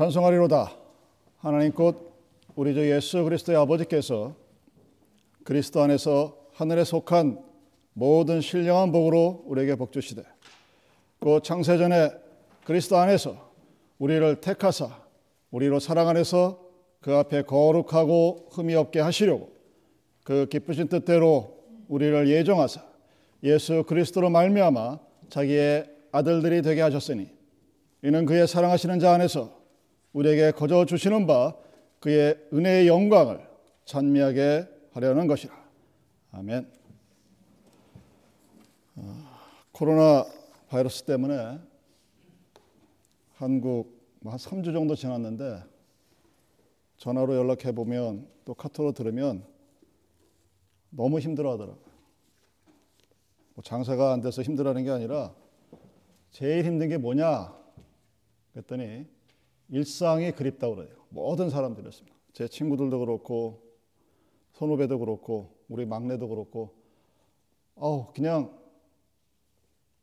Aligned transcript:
찬송하리로다. 0.00 0.72
하나님 1.40 1.72
곧 1.72 2.14
우리 2.56 2.72
주 2.72 2.90
예수 2.90 3.22
그리스도의 3.22 3.58
아버지께서 3.58 4.34
그리스도 5.44 5.82
안에서 5.82 6.38
하늘에 6.54 6.84
속한 6.84 7.38
모든 7.92 8.40
신령한 8.40 8.92
복으로 8.92 9.42
우리에게 9.44 9.74
복 9.74 9.92
주시되 9.92 10.22
그 11.18 11.40
창세전에 11.42 12.12
그리스도 12.64 12.96
안에서 12.96 13.50
우리를 13.98 14.40
택하사 14.40 14.88
우리로 15.50 15.80
사랑 15.80 16.08
안에서 16.08 16.58
그 17.02 17.14
앞에 17.14 17.42
거룩하고 17.42 18.48
흠이 18.52 18.74
없게 18.76 19.00
하시려고 19.00 19.52
그 20.24 20.46
기쁘신 20.46 20.88
뜻대로 20.88 21.58
우리를 21.88 22.26
예정하사 22.26 22.82
예수 23.42 23.84
그리스도로 23.86 24.30
말미암아 24.30 24.98
자기의 25.28 25.90
아들들이 26.10 26.62
되게 26.62 26.80
하셨으니 26.80 27.28
이는 28.02 28.24
그의 28.24 28.48
사랑하시는 28.48 28.98
자 28.98 29.12
안에서 29.12 29.59
우리에게 30.12 30.52
거저 30.52 30.84
주시는 30.84 31.26
바 31.26 31.54
그의 32.00 32.36
은혜의 32.52 32.88
영광을 32.88 33.46
찬미하게 33.84 34.68
하려는 34.92 35.26
것이라. 35.26 35.54
아멘. 36.32 36.70
어, 38.96 39.24
코로나 39.72 40.24
바이러스 40.68 41.04
때문에 41.04 41.58
한국 43.34 44.00
뭐한 44.20 44.38
3주 44.38 44.72
정도 44.72 44.94
지났는데 44.94 45.62
전화로 46.98 47.34
연락해 47.36 47.72
보면 47.72 48.28
또 48.44 48.54
카톡으로 48.54 48.92
들으면 48.92 49.44
너무 50.90 51.18
힘들어 51.18 51.52
하더라고요. 51.52 51.90
뭐 53.54 53.62
장사가 53.62 54.12
안 54.12 54.20
돼서 54.20 54.42
힘들어하는 54.42 54.84
게 54.84 54.90
아니라 54.90 55.34
제일 56.30 56.64
힘든 56.64 56.88
게 56.88 56.98
뭐냐? 56.98 57.54
그랬더니 58.52 59.06
일상이 59.70 60.32
그립다고 60.32 60.76
그래요. 60.76 60.94
모든 61.08 61.50
사람들이 61.50 61.82
그렇습니다. 61.82 62.16
제 62.32 62.48
친구들도 62.48 62.98
그렇고 62.98 63.62
선후배도 64.52 64.98
그렇고 64.98 65.56
우리 65.68 65.86
막내도 65.86 66.28
그렇고 66.28 66.74
아우 67.76 68.12
그냥 68.12 68.56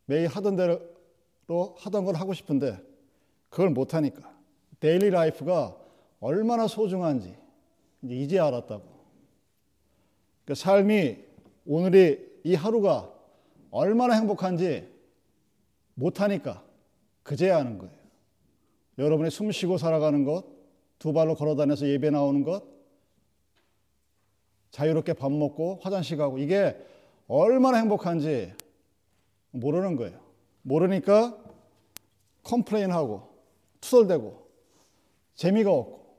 매일 0.06 0.28
하던 0.28 0.56
대로 0.56 0.80
하던 1.78 2.06
걸 2.06 2.16
하고 2.16 2.34
싶은데 2.34 2.82
그걸 3.50 3.70
못 3.70 3.94
하니까 3.94 4.38
daily 4.80 5.10
life가 5.10 5.78
얼마나 6.20 6.68
소중한지 6.68 7.36
이제 8.04 8.40
알았다고. 8.40 8.98
그 10.46 10.56
삶이 10.56 11.18
오늘이 11.66 12.40
이 12.44 12.56
하루가 12.56 13.14
얼마나 13.70 14.16
행복한지 14.16 14.88
못 15.94 16.22
하니까 16.22 16.64
그제야 17.24 17.58
하는 17.58 17.78
거예요. 17.78 17.97
여러분이 18.98 19.30
숨 19.30 19.52
쉬고 19.52 19.78
살아가는 19.78 20.24
것, 20.24 20.46
두 21.00 21.14
발로 21.14 21.36
걸어 21.36 21.56
다녀서 21.56 21.88
예배 21.88 22.10
나오는 22.10 22.44
것, 22.44 22.64
자유롭게 24.72 25.14
밥 25.14 25.32
먹고 25.32 25.80
화장실 25.82 26.18
가고 26.18 26.38
이게 26.38 26.78
얼마나 27.28 27.78
행복한지 27.80 28.54
모르는 29.52 29.96
거예요. 29.96 30.20
모르니까 30.62 31.38
complain하고 32.44 33.28
투덜대고 33.82 34.48
재미가 35.36 35.72
없고 35.72 36.16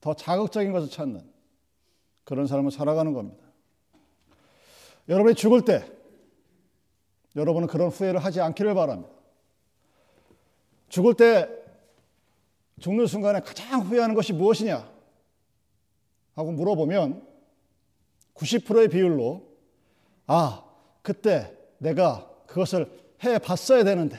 더 0.00 0.14
자극적인 0.14 0.72
것을 0.72 0.88
찾는 0.88 1.20
그런 2.24 2.46
삶을 2.46 2.70
살아가는 2.70 3.12
겁니다. 3.12 3.44
여러분이 5.08 5.34
죽을 5.34 5.64
때 5.64 5.84
여러분은 7.36 7.68
그런 7.68 7.88
후회를 7.88 8.20
하지 8.20 8.40
않기를 8.40 8.74
바랍니다. 8.74 9.12
죽을 10.88 11.14
때 11.14 11.48
죽는 12.80 13.06
순간에 13.06 13.40
가장 13.40 13.82
후회하는 13.82 14.14
것이 14.14 14.32
무엇이냐? 14.32 14.90
하고 16.34 16.52
물어보면 16.52 17.26
90%의 18.34 18.88
비율로 18.88 19.46
아, 20.26 20.64
그때 21.02 21.56
내가 21.78 22.28
그것을 22.46 22.90
해 23.22 23.38
봤어야 23.38 23.84
되는데 23.84 24.18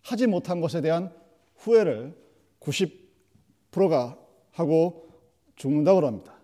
하지 0.00 0.26
못한 0.26 0.60
것에 0.60 0.80
대한 0.80 1.14
후회를 1.56 2.16
90%가 2.60 4.18
하고 4.52 5.08
죽는다고 5.56 6.06
합니다. 6.06 6.34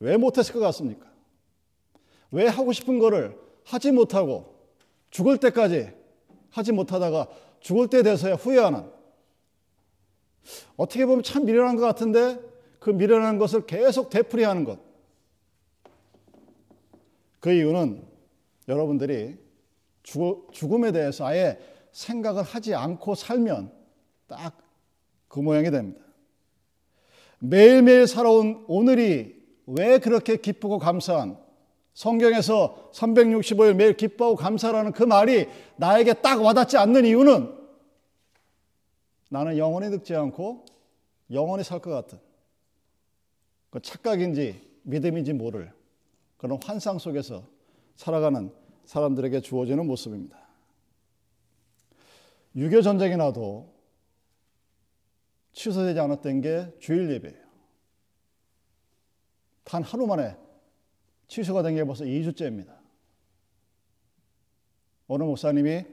왜 0.00 0.16
못했을 0.16 0.52
것 0.52 0.60
같습니까? 0.60 1.06
왜 2.30 2.46
하고 2.46 2.72
싶은 2.72 2.98
거를 2.98 3.38
하지 3.64 3.90
못하고 3.92 4.56
죽을 5.10 5.38
때까지 5.38 5.90
하지 6.50 6.72
못하다가 6.72 7.28
죽을 7.60 7.88
때 7.88 8.02
돼서야 8.02 8.34
후회하는 8.34 8.97
어떻게 10.76 11.06
보면 11.06 11.22
참 11.22 11.44
미련한 11.44 11.76
것 11.76 11.82
같은데 11.82 12.40
그 12.78 12.90
미련한 12.90 13.38
것을 13.38 13.66
계속 13.66 14.10
되풀이하는 14.10 14.64
것. 14.64 14.78
그 17.40 17.52
이유는 17.52 18.02
여러분들이 18.68 19.36
죽음에 20.02 20.92
대해서 20.92 21.26
아예 21.26 21.58
생각을 21.92 22.42
하지 22.42 22.74
않고 22.74 23.14
살면 23.14 23.72
딱 24.26 24.68
그 25.28 25.40
모양이 25.40 25.70
됩니다. 25.70 26.00
매일매일 27.38 28.06
살아온 28.06 28.64
오늘이 28.66 29.36
왜 29.66 29.98
그렇게 29.98 30.36
기쁘고 30.36 30.78
감사한 30.78 31.38
성경에서 31.94 32.90
365일 32.92 33.74
매일 33.74 33.96
기뻐하고 33.96 34.36
감사라는 34.36 34.92
그 34.92 35.02
말이 35.02 35.46
나에게 35.76 36.14
딱 36.14 36.42
와닿지 36.42 36.76
않는 36.78 37.04
이유는 37.04 37.57
나는 39.28 39.58
영원히 39.58 39.88
늙지 39.90 40.14
않고 40.14 40.64
영원히 41.30 41.62
살 41.64 41.80
것 41.80 41.90
같은 41.90 42.18
그 43.70 43.80
착각인지 43.80 44.78
믿음인지 44.84 45.34
모를 45.34 45.72
그런 46.38 46.58
환상 46.62 46.98
속에서 46.98 47.46
살아가는 47.96 48.52
사람들에게 48.84 49.40
주어지는 49.40 49.86
모습입니다. 49.86 50.38
유교 52.56 52.80
전쟁이 52.80 53.16
나도 53.16 53.74
취소되지 55.52 56.00
않았던 56.00 56.40
게 56.40 56.72
주일 56.78 57.10
예배예요. 57.10 57.46
단 59.64 59.82
하루 59.82 60.06
만에 60.06 60.36
취소가 61.26 61.62
된 61.62 61.74
게 61.74 61.84
벌써 61.84 62.04
2주째입니다. 62.04 62.78
어느 65.08 65.24
목사님이 65.24 65.84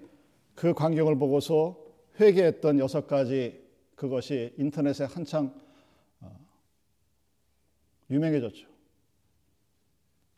그 0.56 0.74
광경을 0.74 1.18
보고서 1.18 1.78
회개했던 2.20 2.80
여섯 2.80 3.08
가지 3.08 3.64
그것이 3.96 4.54
인터넷에 4.58 5.06
한창 5.06 5.54
어, 6.22 6.38
유명해졌죠. 8.10 8.68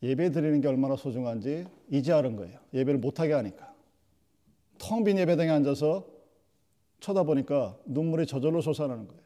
예배 0.04 0.32
드리는 0.32 0.62
게 0.62 0.68
얼마나 0.68 0.96
소중한지 0.96 1.66
이제 1.90 2.12
알은 2.14 2.36
거예요. 2.36 2.60
예배를 2.74 3.00
못하게 3.00 3.34
하니까. 3.34 3.74
텅 4.78 5.04
빈 5.04 5.18
예배당에 5.18 5.50
앉아서 5.50 6.08
쳐다보니까 7.00 7.78
눈물이 7.86 8.28
저절로 8.28 8.62
솟아나는 8.62 9.08
거예요. 9.08 9.24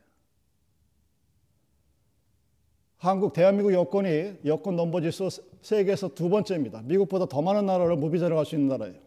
한국, 2.97 3.33
대한민국 3.33 3.73
여권이 3.73 4.41
여권 4.45 4.75
넘버 4.75 5.01
지수 5.01 5.29
세계에서 5.61 6.09
두 6.13 6.29
번째입니다. 6.29 6.83
미국보다 6.83 7.25
더 7.25 7.41
많은 7.41 7.65
나라를 7.65 7.95
무비자로 7.97 8.35
갈 8.35 8.45
수 8.45 8.55
있는 8.55 8.67
나라예요. 8.69 8.99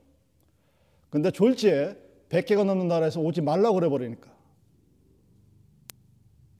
근데 1.10 1.30
졸지에 1.30 1.96
100개가 2.34 2.64
넘는 2.64 2.88
나라에서 2.88 3.20
오지 3.20 3.42
말라고 3.42 3.74
그래버리니까. 3.76 4.28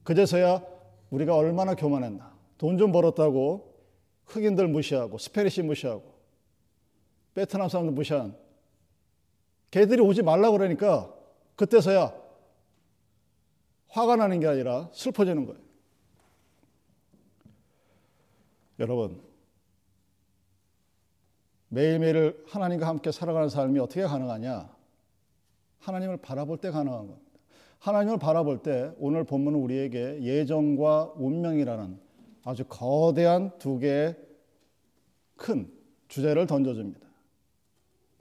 그제서야 0.05 0.63
우리가 1.11 1.37
얼마나 1.37 1.75
교만했나. 1.75 2.33
돈 2.59 2.79
좀 2.79 2.93
벌었다고 2.93 3.75
흑인들 4.27 4.69
무시하고 4.69 5.19
스페니시 5.19 5.63
무시하고 5.63 6.15
베트남 7.35 7.69
사람들 7.69 7.93
무시한 7.93 8.37
걔들이 9.71 10.01
오지 10.01 10.23
말라고 10.23 10.57
그러니까 10.57 11.13
그때서야 11.57 12.15
화가 13.89 14.17
나는 14.17 14.41
게 14.41 14.47
아니라 14.47 14.89
슬퍼지는 14.93 15.47
거예요. 15.47 15.61
여러분, 18.79 19.23
매일매일 21.69 22.45
하나님과 22.49 22.87
함께 22.89 23.13
살아가는 23.13 23.49
삶이 23.49 23.79
어떻게 23.79 24.03
가능하냐? 24.03 24.74
하나님을 25.85 26.17
바라볼 26.17 26.59
때 26.59 26.71
가능한 26.71 27.07
겁니다. 27.07 27.21
하나님을 27.79 28.19
바라볼 28.19 28.63
때 28.63 28.91
오늘 28.99 29.25
본문은 29.25 29.59
우리에게 29.59 30.23
예정과 30.23 31.13
운명이라는 31.17 31.99
아주 32.45 32.65
거대한 32.67 33.51
두 33.59 33.79
개의 33.79 34.17
큰 35.37 35.71
주제를 36.09 36.47
던져줍니다. 36.47 37.07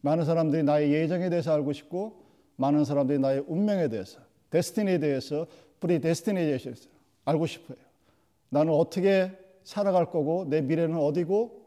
많은 0.02 0.26
사람들이 0.26 0.64
나의 0.64 0.92
예정에 0.92 1.30
대해서 1.30 1.54
알고 1.54 1.72
싶고 1.72 2.24
많은 2.58 2.84
사람들이 2.84 3.20
나의 3.20 3.46
운명에 3.48 3.88
대해서 3.88 4.20
destiny에 4.50 5.00
대해서 5.00 5.48
predestiny에 5.80 6.46
대해서 6.46 6.90
알고 7.24 7.46
싶어요. 7.46 7.78
나는 8.50 8.74
어떻게 8.74 9.32
살아갈 9.64 10.12
거고 10.12 10.46
내 10.50 10.62
미래는 10.62 10.98
어디고 10.98 11.64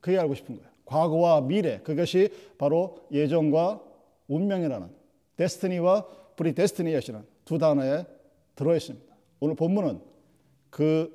그게 0.00 0.18
알고 0.18 0.34
싶은 0.34 0.56
거예요. 0.56 0.70
과거와 0.86 1.42
미래 1.42 1.80
그것이 1.82 2.30
바로 2.56 3.06
예정과 3.12 3.82
운명이라는 4.28 4.88
데스티니와 5.36 6.06
프리데스티니이시는 6.36 7.26
두 7.44 7.58
단어의 7.58 8.06
들어 8.54 8.74
있습니다. 8.74 9.14
오늘 9.40 9.54
본문은 9.54 10.00
그 10.70 11.12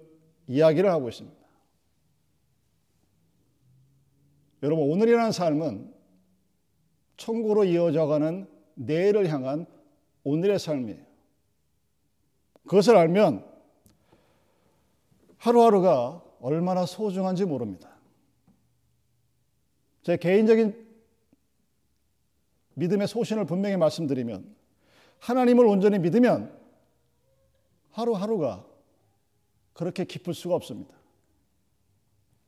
이야기를 0.48 0.90
하고 0.90 1.10
있습니다. 1.10 1.38
여러분, 4.64 4.92
오늘이라는 4.92 5.32
삶은 5.32 5.94
천국으로 7.18 7.64
이어져가는 7.66 8.48
내일을 8.76 9.28
향한 9.30 9.66
오늘의 10.24 10.60
삶이에요. 10.60 11.04
그것을 12.64 12.96
알면 12.96 13.46
하루하루가 15.38 16.24
얼마나 16.40 16.86
소중한지 16.86 17.46
모릅니다. 17.46 17.90
제 20.04 20.18
개인적인 20.18 20.91
믿음의 22.76 23.08
소신을 23.08 23.46
분명히 23.46 23.78
말씀드리면 23.78 24.56
하나님을 25.20 25.66
온전히 25.66 26.00
믿으면 26.00 26.58
하루하루가 27.92 28.66
그렇게 29.74 30.06
기쁠 30.06 30.34
수가 30.34 30.56
없습니다. 30.56 30.96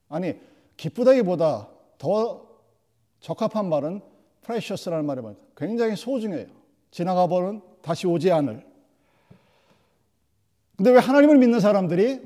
아니, 0.09 0.39
기쁘다기보다 0.77 1.69
더 1.97 2.47
적합한 3.19 3.69
말은 3.69 4.01
precious라는 4.43 5.05
말이 5.05 5.21
말 5.21 5.35
굉장히 5.55 5.95
소중해요. 5.95 6.47
지나가 6.91 7.27
버는 7.27 7.61
다시 7.81 8.07
오지 8.07 8.31
않을. 8.31 8.65
근데 10.75 10.91
왜 10.91 10.99
하나님을 10.99 11.37
믿는 11.37 11.59
사람들이 11.59 12.21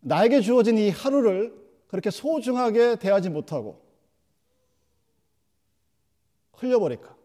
나에게 0.00 0.40
주어진 0.40 0.78
이 0.78 0.90
하루를 0.90 1.58
그렇게 1.88 2.10
소중하게 2.10 2.96
대하지 2.96 3.30
못하고 3.30 3.82
흘려버릴까? 6.52 7.19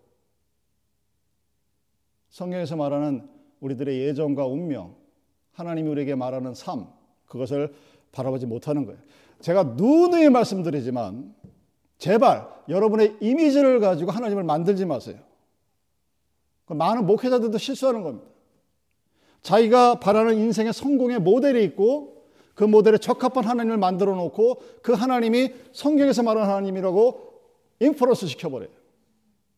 성경에서 2.36 2.76
말하는 2.76 3.26
우리들의 3.62 3.98
예정과 3.98 4.46
운명, 4.46 4.94
하나님이 5.54 5.90
우리에게 5.90 6.16
말하는 6.16 6.54
삶, 6.54 6.88
그것을 7.28 7.74
바라보지 8.12 8.46
못하는 8.46 8.86
거예요. 8.86 9.00
제가 9.40 9.64
누누이 9.78 10.28
말씀드리지만 10.28 11.34
제발 11.98 12.46
여러분의 12.68 13.16
이미지를 13.22 13.80
가지고 13.80 14.12
하나님을 14.12 14.44
만들지 14.44 14.86
마세요. 14.86 15.18
그 16.66 16.74
많은 16.74 17.06
목회자들도 17.06 17.58
실수하는 17.58 18.04
겁니다. 18.04 18.28
자기가 19.42 20.02
바라는 20.02 20.38
인생의 20.38 20.74
성공의 20.74 21.20
모델이 21.20 21.64
있고 21.64 22.26
그 22.54 22.66
모델에 22.66 22.98
적합한 22.98 23.46
하나님을 23.46 23.78
만들어 23.78 24.14
놓고 24.14 24.62
그 24.82 24.92
하나님이 24.92 25.54
성경에서 25.72 26.22
말하는 26.24 26.50
하나님이라고 26.50 27.32
enforce 27.80 28.28
시켜버려요. 28.28 28.72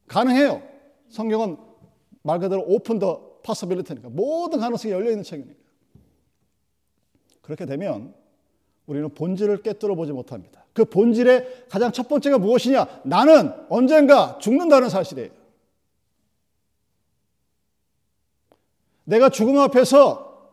가능해요. 0.07 0.61
성경은 1.09 1.66
말 2.27 2.39
그대로 2.39 2.61
open 2.67 2.99
the 2.99 3.39
possibility니까 3.41 4.09
모든 4.09 4.59
가능성이 4.59 4.93
열려 4.93 5.09
있는 5.09 5.23
책이니까. 5.23 5.57
그렇게 7.41 7.65
되면 7.65 8.13
우리는 8.85 9.07
본질을 9.09 9.63
깨뜨려 9.63 9.95
보지 9.95 10.11
못합니다. 10.11 10.65
그 10.73 10.83
본질의 10.83 11.67
가장 11.69 11.93
첫 11.93 12.09
번째가 12.09 12.37
무엇이냐? 12.37 13.01
나는 13.05 13.53
언젠가 13.69 14.37
죽는다는 14.39 14.89
사실이에요. 14.89 15.31
내가 19.05 19.29
죽음 19.29 19.57
앞에서 19.59 20.51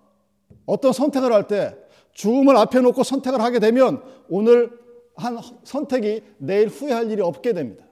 어떤 0.67 0.93
선택을 0.93 1.33
할 1.33 1.49
때 1.49 1.77
죽음을 2.13 2.57
앞에 2.57 2.81
놓고 2.81 3.03
선택을 3.03 3.41
하게 3.41 3.59
되면 3.59 4.01
오늘 4.29 4.79
한 5.17 5.41
선택이 5.65 6.23
내일 6.39 6.69
후회할 6.69 7.11
일이 7.11 7.21
없게 7.21 7.53
됩니다. 7.53 7.85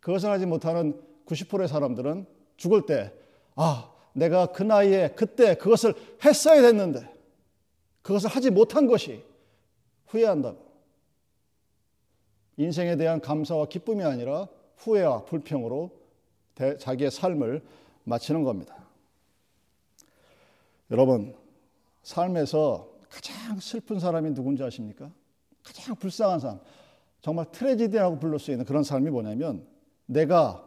그것을 0.00 0.30
하지 0.30 0.46
못하는 0.46 1.05
90%의 1.26 1.68
사람들은 1.68 2.26
죽을 2.56 2.86
때, 2.86 3.12
아, 3.54 3.92
내가 4.12 4.46
그 4.46 4.62
나이에 4.62 5.10
그때 5.16 5.56
그것을 5.56 5.94
했어야 6.24 6.62
됐는데, 6.62 7.12
그것을 8.02 8.30
하지 8.30 8.50
못한 8.50 8.86
것이 8.86 9.22
후회한다고. 10.06 10.64
인생에 12.56 12.96
대한 12.96 13.20
감사와 13.20 13.66
기쁨이 13.66 14.02
아니라 14.02 14.48
후회와 14.76 15.24
불평으로 15.24 15.90
자기의 16.78 17.10
삶을 17.10 17.62
마치는 18.04 18.44
겁니다. 18.44 18.76
여러분, 20.90 21.34
삶에서 22.02 22.88
가장 23.10 23.58
슬픈 23.58 23.98
사람이 23.98 24.32
누군지 24.34 24.62
아십니까? 24.62 25.10
가장 25.62 25.96
불쌍한 25.96 26.38
사람. 26.38 26.60
정말 27.20 27.50
트레지디라고 27.50 28.20
부를 28.20 28.38
수 28.38 28.52
있는 28.52 28.64
그런 28.64 28.84
삶이 28.84 29.10
뭐냐면 29.10 29.66
내가 30.06 30.64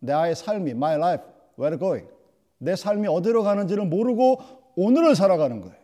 나의 0.00 0.34
삶이 0.34 0.72
my 0.72 0.96
life 0.96 1.24
where 1.58 1.78
going 1.78 2.08
내 2.58 2.76
삶이 2.76 3.08
어디로 3.08 3.42
가는지를 3.42 3.86
모르고 3.86 4.40
오늘을 4.76 5.14
살아가는 5.14 5.60
거예요. 5.60 5.80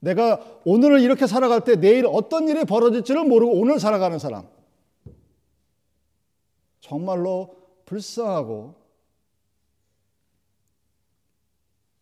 내가 0.00 0.60
오늘을 0.64 1.00
이렇게 1.00 1.26
살아갈 1.26 1.62
때 1.62 1.76
내일 1.76 2.06
어떤 2.06 2.48
일이 2.48 2.64
벌어질지를 2.64 3.24
모르고 3.24 3.60
오늘 3.60 3.78
살아가는 3.78 4.18
사람. 4.18 4.48
정말로 6.80 7.56
불쌍하고 7.84 8.74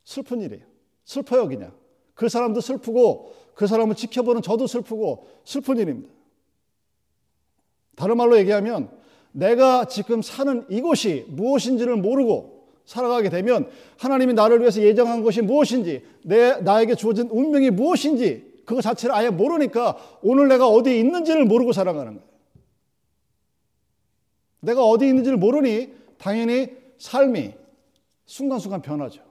슬픈 0.05 0.41
일이에요. 0.41 0.65
슬퍼요, 1.05 1.47
그냥. 1.47 1.73
그 2.15 2.29
사람도 2.29 2.61
슬프고 2.61 3.35
그 3.55 3.67
사람을 3.67 3.95
지켜보는 3.95 4.43
저도 4.43 4.67
슬프고 4.67 5.29
슬픈 5.45 5.79
일입니다. 5.79 6.13
다른 7.97 8.17
말로 8.17 8.39
얘기하면 8.39 8.91
내가 9.33 9.85
지금 9.85 10.23
사는 10.23 10.65
이곳이 10.69 11.27
무엇인지를 11.29 11.97
모르고 11.97 12.61
살아가게 12.85 13.29
되면 13.29 13.71
하나님이 13.99 14.35
나를 14.35 14.61
위해서 14.61 14.83
예정한 14.83 15.23
것이 15.23 15.43
무엇인지 15.43 16.05
내 16.25 16.61
나에게 16.61 16.97
주어진 16.97 17.29
운명이 17.31 17.71
무엇인지 17.71 18.63
그거 18.65 18.81
자체를 18.81 19.15
아예 19.15 19.31
모르니까 19.31 19.97
오늘 20.23 20.49
내가 20.49 20.69
어디 20.69 20.99
있는지를 20.99 21.45
모르고 21.45 21.73
살아가는 21.73 22.15
거예요. 22.15 22.31
내가 24.61 24.85
어디 24.85 25.07
있는지를 25.07 25.39
모르니 25.39 25.93
당연히 26.19 26.69
삶이 26.99 27.55
순간순간 28.27 28.83
변하죠. 28.83 29.23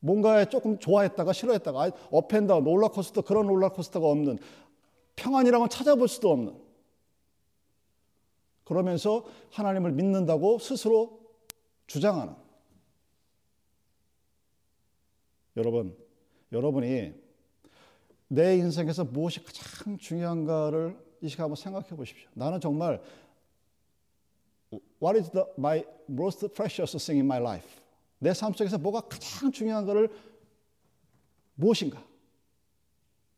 뭔가에 0.00 0.46
조금 0.46 0.78
좋아했다가 0.78 1.32
싫어했다가 1.32 1.90
up 2.10 2.22
and 2.22 2.40
down 2.40 2.64
롤러코스터 2.64 3.22
그런 3.22 3.46
롤러코스터가 3.46 4.06
없는 4.06 4.38
평안이라고 5.16 5.68
찾아볼 5.68 6.08
수도 6.08 6.30
없는 6.30 6.65
그러면서 8.66 9.24
하나님을 9.52 9.92
믿는다고 9.92 10.58
스스로 10.58 11.20
주장하는 11.86 12.34
여러분 15.56 15.96
여러분이 16.50 17.14
내 18.28 18.56
인생에서 18.56 19.04
무엇이 19.04 19.42
가장 19.42 19.96
중요한가를 19.96 20.98
이 21.22 21.28
시간 21.28 21.44
한번 21.44 21.56
생각해 21.56 21.90
보십시오. 21.90 22.28
나는 22.34 22.60
정말 22.60 23.00
What 25.00 25.16
is 25.16 25.30
the, 25.30 25.46
my 25.56 25.84
most 26.10 26.46
precious 26.48 26.92
thing 27.06 27.20
in 27.20 27.24
my 27.24 27.40
life? 27.40 27.80
내 28.18 28.32
삶 28.32 28.52
속에서 28.52 28.78
뭐가 28.78 29.02
가장 29.02 29.52
중요한가를 29.52 30.10
무엇인가? 31.54 32.04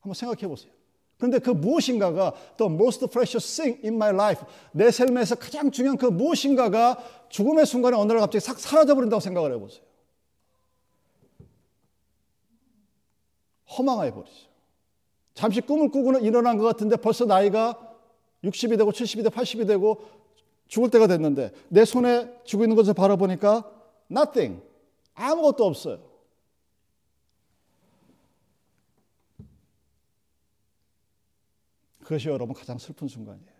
한번 0.00 0.14
생각해 0.14 0.48
보세요. 0.48 0.72
그런데 1.18 1.40
그 1.40 1.50
무엇인가가 1.50 2.32
the 2.56 2.72
most 2.72 3.04
precious 3.08 3.56
thing 3.56 3.80
in 3.84 3.94
my 3.94 4.10
life 4.10 4.44
내 4.72 4.90
삶에서 4.90 5.34
가장 5.34 5.70
중요한 5.70 5.98
그 5.98 6.06
무엇인가가 6.06 6.98
죽음의 7.28 7.66
순간에 7.66 7.96
어느 7.96 8.12
날 8.12 8.20
갑자기 8.20 8.44
싹 8.44 8.58
사라져 8.58 8.94
버린다고 8.94 9.20
생각을 9.20 9.52
해보세요. 9.54 9.82
허망해 13.76 14.12
버리죠. 14.12 14.48
잠시 15.34 15.60
꿈을 15.60 15.90
꾸고는 15.90 16.22
일어난 16.22 16.56
것 16.56 16.64
같은데 16.64 16.96
벌써 16.96 17.24
나이가 17.24 17.76
60이 18.44 18.78
되고 18.78 18.90
70이 18.90 19.24
되고 19.24 19.30
80이 19.30 19.66
되고 19.66 20.04
죽을 20.68 20.90
때가 20.90 21.06
됐는데 21.06 21.52
내 21.68 21.84
손에 21.84 22.32
쥐고 22.44 22.64
있는 22.64 22.76
것을 22.76 22.94
바라보니까 22.94 23.68
nothing 24.10 24.62
아무것도 25.14 25.64
없어요. 25.64 26.07
그것이 32.08 32.30
여러분 32.30 32.54
가장 32.54 32.78
슬픈 32.78 33.06
순간이에요. 33.06 33.52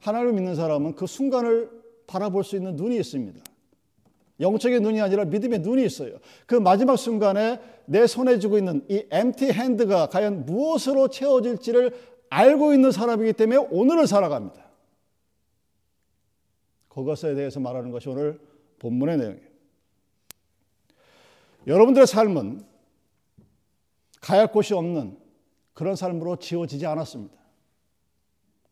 하나님을 0.00 0.34
믿는 0.34 0.54
사람은 0.54 0.94
그 0.94 1.06
순간을 1.06 1.70
바라볼 2.06 2.44
수 2.44 2.54
있는 2.54 2.76
눈이 2.76 2.98
있습니다. 2.98 3.42
영적인 4.40 4.82
눈이 4.82 5.00
아니라 5.00 5.24
믿음의 5.24 5.60
눈이 5.60 5.82
있어요. 5.86 6.18
그 6.44 6.54
마지막 6.54 6.96
순간에 6.96 7.58
내 7.86 8.06
손에 8.06 8.38
쥐고 8.38 8.58
있는 8.58 8.84
이 8.90 9.06
empty 9.10 9.52
hand가 9.52 10.10
과연 10.10 10.44
무엇으로 10.44 11.08
채워질지를 11.08 11.98
알고 12.28 12.74
있는 12.74 12.92
사람이기 12.92 13.32
때문에 13.32 13.68
오늘을 13.70 14.06
살아갑니다. 14.06 14.62
그것에 16.90 17.34
대해서 17.34 17.58
말하는 17.58 17.90
것이 17.90 18.10
오늘 18.10 18.38
본문의 18.80 19.16
내용이에요. 19.16 19.48
여러분들의 21.68 22.06
삶은 22.06 22.66
가야 24.20 24.48
곳이 24.48 24.74
없는 24.74 25.24
그런 25.76 25.94
삶으로 25.94 26.36
지어지지 26.36 26.86
않았습니다. 26.86 27.36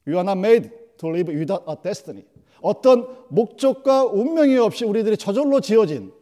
You 0.06 0.16
are 0.16 0.22
not 0.22 0.38
made 0.38 0.70
to 0.96 1.10
live 1.10 1.34
without 1.34 1.64
a 1.68 1.76
destiny. 1.82 2.26
어떤 2.62 3.06
목적과 3.28 4.06
운명이 4.06 4.56
없이 4.56 4.86
우리들이 4.86 5.18
저절로 5.18 5.60
지어진 5.60 6.14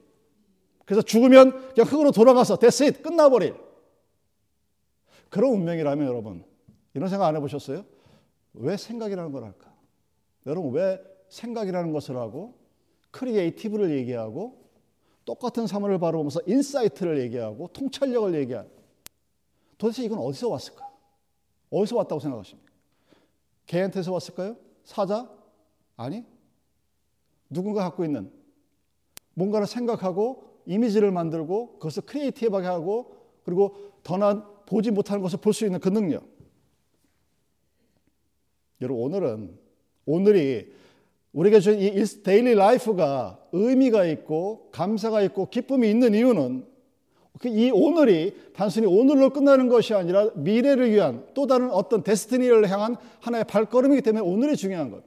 그래서 0.84 1.00
죽으면 1.00 1.72
그냥 1.72 1.88
흙으로 1.88 2.10
돌아가서 2.10 2.56
됐어 2.56 2.90
끝나버릴 3.00 3.54
그런 5.28 5.52
운명이라면 5.52 6.04
여러분 6.04 6.44
이런 6.94 7.08
생각 7.08 7.28
안 7.28 7.36
해보셨어요? 7.36 7.84
왜 8.54 8.76
생각이라는 8.76 9.30
걸 9.30 9.44
할까? 9.44 9.72
여러분 10.46 10.72
왜 10.72 11.00
생각이라는 11.28 11.92
것을 11.92 12.16
하고 12.16 12.58
creative를 13.12 13.96
얘기하고 13.98 14.60
똑같은 15.24 15.68
사물을 15.68 16.00
바라보면서 16.00 16.40
insight를 16.44 17.20
얘기하고 17.20 17.68
통찰력을 17.68 18.34
얘기하고 18.34 18.81
도대체 19.82 20.04
이건 20.04 20.18
어디서 20.20 20.48
왔을까? 20.48 20.88
어디서 21.68 21.96
왔다고 21.96 22.20
생각하십니까? 22.20 22.70
개한테서 23.66 24.12
왔을까요? 24.12 24.56
사자? 24.84 25.28
아니. 25.96 26.24
누군가 27.50 27.82
갖고 27.82 28.04
있는 28.04 28.30
뭔가를 29.34 29.66
생각하고 29.66 30.60
이미지를 30.66 31.10
만들고 31.10 31.80
그것을 31.80 32.04
creative하게 32.06 32.68
하고 32.68 33.16
그리고 33.44 33.74
더난 34.04 34.44
보지 34.66 34.92
못하는 34.92 35.20
것을 35.20 35.40
볼 35.40 35.52
수 35.52 35.66
있는 35.66 35.80
그 35.80 35.88
능력. 35.88 36.28
여러분 38.80 39.02
오늘은 39.02 39.58
오늘이 40.06 40.72
우리가 41.32 41.58
주는 41.58 41.80
이 41.80 42.04
daily 42.22 42.54
life가 42.54 43.48
의미가 43.50 44.06
있고 44.06 44.70
감사가 44.70 45.22
있고 45.22 45.50
기쁨이 45.50 45.90
있는 45.90 46.14
이유는 46.14 46.66
그 46.66 46.71
이 47.44 47.70
오늘이 47.72 48.36
단순히 48.54 48.86
오늘로 48.86 49.30
끝나는 49.30 49.68
것이 49.68 49.94
아니라 49.94 50.30
미래를 50.34 50.90
위한 50.90 51.26
또 51.34 51.46
다른 51.46 51.70
어떤 51.70 52.02
destiny를 52.02 52.70
향한 52.70 52.96
하나의 53.20 53.44
발걸음이기 53.44 54.02
때문에 54.02 54.24
오늘이 54.24 54.56
중요한 54.56 54.90
것. 54.90 55.02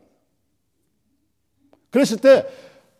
그랬을 1.91 2.17
때 2.17 2.45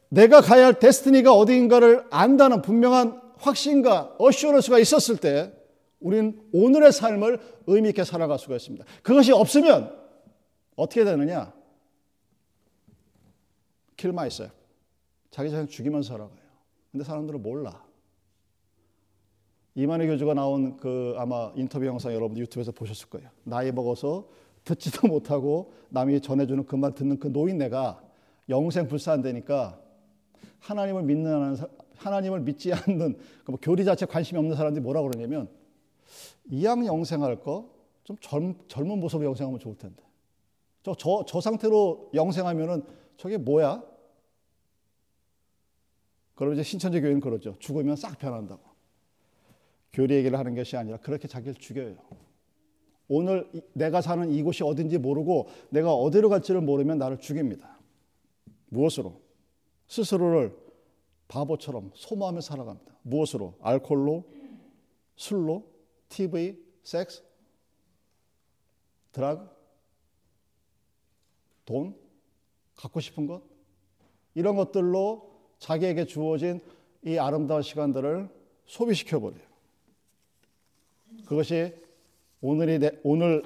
내가 0.10 0.40
가야 0.40 0.68
할 0.68 0.80
destiny가 0.80 1.34
어디인가를 1.34 2.06
안다는 2.12 2.62
분명한 2.62 3.22
확신과 3.38 4.16
assurance가 4.18 4.80
있었을 4.80 5.18
때 5.18 5.52
우리는 6.00 6.40
오늘의 6.54 6.92
삶을 6.92 7.40
의미 7.68 7.90
있게 7.90 8.04
살아갈 8.04 8.40
수가 8.40 8.56
있습니다. 8.56 8.86
그것이 9.02 9.32
없으면 9.34 9.94
어떻게 10.76 11.04
되느냐? 11.04 11.52
kill 13.98 14.14
myself. 14.14 14.56
자기 15.32 15.50
자신 15.50 15.68
죽이면서 15.68 16.14
살아가요. 16.14 16.38
근데 16.92 17.04
사람들은 17.04 17.42
몰라. 17.42 17.85
이만희 19.76 20.08
교주가 20.08 20.34
나온 20.34 20.78
그 20.78 21.14
아마 21.18 21.52
인터뷰 21.56 21.86
영상 21.86 22.14
여러분 22.14 22.38
유튜브에서 22.38 22.72
보셨을 22.72 23.10
거예요. 23.10 23.30
나이 23.44 23.72
먹어서 23.72 24.28
듣지도 24.64 25.08
못하고 25.10 25.74
남이 25.90 26.22
전해주는 26.22 26.66
그 26.66 26.76
말 26.76 26.94
듣는 26.96 27.20
그 27.20 27.28
노인네가 27.28 28.02
영생 28.50 28.88
불사한다니까 28.88 29.80
하나님을 30.60 31.04
믿는 31.04 31.58
하나님을 31.98 32.42
믿지 32.42 32.74
않는 32.74 33.18
그뭐 33.46 33.60
교리 33.62 33.86
자체 33.86 34.06
관심이 34.06 34.38
없는 34.40 34.56
사람들이 34.56 34.82
뭐라 34.84 35.02
그러냐면 35.02 35.50
이왕 36.50 36.86
영생할 36.86 37.42
거 37.42 37.76
좀 38.06 38.16
젊은 38.20 39.00
모습으로 39.00 39.28
영생하면 39.30 39.60
좋을 39.60 39.76
텐데 39.78 40.04
저, 40.84 40.94
저, 40.96 41.26
저 41.28 41.42
상태로 41.42 42.12
영생하면은 42.14 42.84
저게 43.18 43.38
뭐야? 43.38 43.84
그럼 46.36 46.54
이제 46.54 46.62
신천지 46.62 47.02
교회는 47.02 47.20
그러죠. 47.20 47.56
죽으면 47.58 47.96
싹 47.96 48.20
변한다고. 48.20 48.62
교리 49.96 50.14
얘기를 50.16 50.38
하는 50.38 50.56
것이 50.56 50.76
아니라 50.76 50.98
그렇게 50.98 51.26
자기를 51.26 51.56
죽여요. 51.56 51.96
오늘 53.08 53.50
내가 53.72 54.02
사는 54.02 54.30
이곳이 54.30 54.62
어딘지 54.64 54.98
모르고 54.98 55.48
내가 55.70 55.94
어디로 55.94 56.28
갈지를 56.28 56.60
모르면 56.60 56.98
나를 56.98 57.18
죽입니다. 57.18 57.80
무엇으로? 58.68 59.22
스스로를 59.88 60.54
바보처럼 61.30 61.92
소모하며 61.94 62.42
살아갑니다. 62.42 62.94
무엇으로? 63.04 63.54
알코올로, 63.62 64.26
술로, 65.16 65.66
TV, 66.10 66.62
섹스, 66.84 67.24
드라그, 69.14 69.48
돈, 71.64 71.96
갖고 72.76 73.00
싶은 73.00 73.28
것 73.28 73.44
이런 74.34 74.58
것들로 74.58 75.32
자기에게 75.60 76.06
주어진 76.06 76.60
이 77.06 77.18
아름다운 77.18 77.62
시간들을 77.62 78.28
소비시켜 78.66 79.22
버려요. 79.22 79.45
그것이 81.26 81.74
오늘이 82.42 82.80
내, 82.80 82.92
오늘 83.04 83.44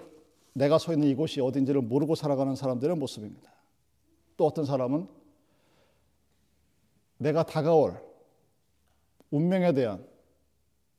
내가 0.54 0.78
서 0.78 0.94
있는 0.94 1.08
이곳이 1.08 1.42
어딘지를 1.42 1.82
모르고 1.82 2.16
살아가는 2.16 2.56
사람들의 2.56 2.96
모습입니다. 2.98 3.52
또 4.38 4.46
어떤 4.46 4.66
사람은 4.66 5.08
내가 7.18 7.44
다가올 7.44 8.02
운명에 9.32 9.74
대한 9.74 10.06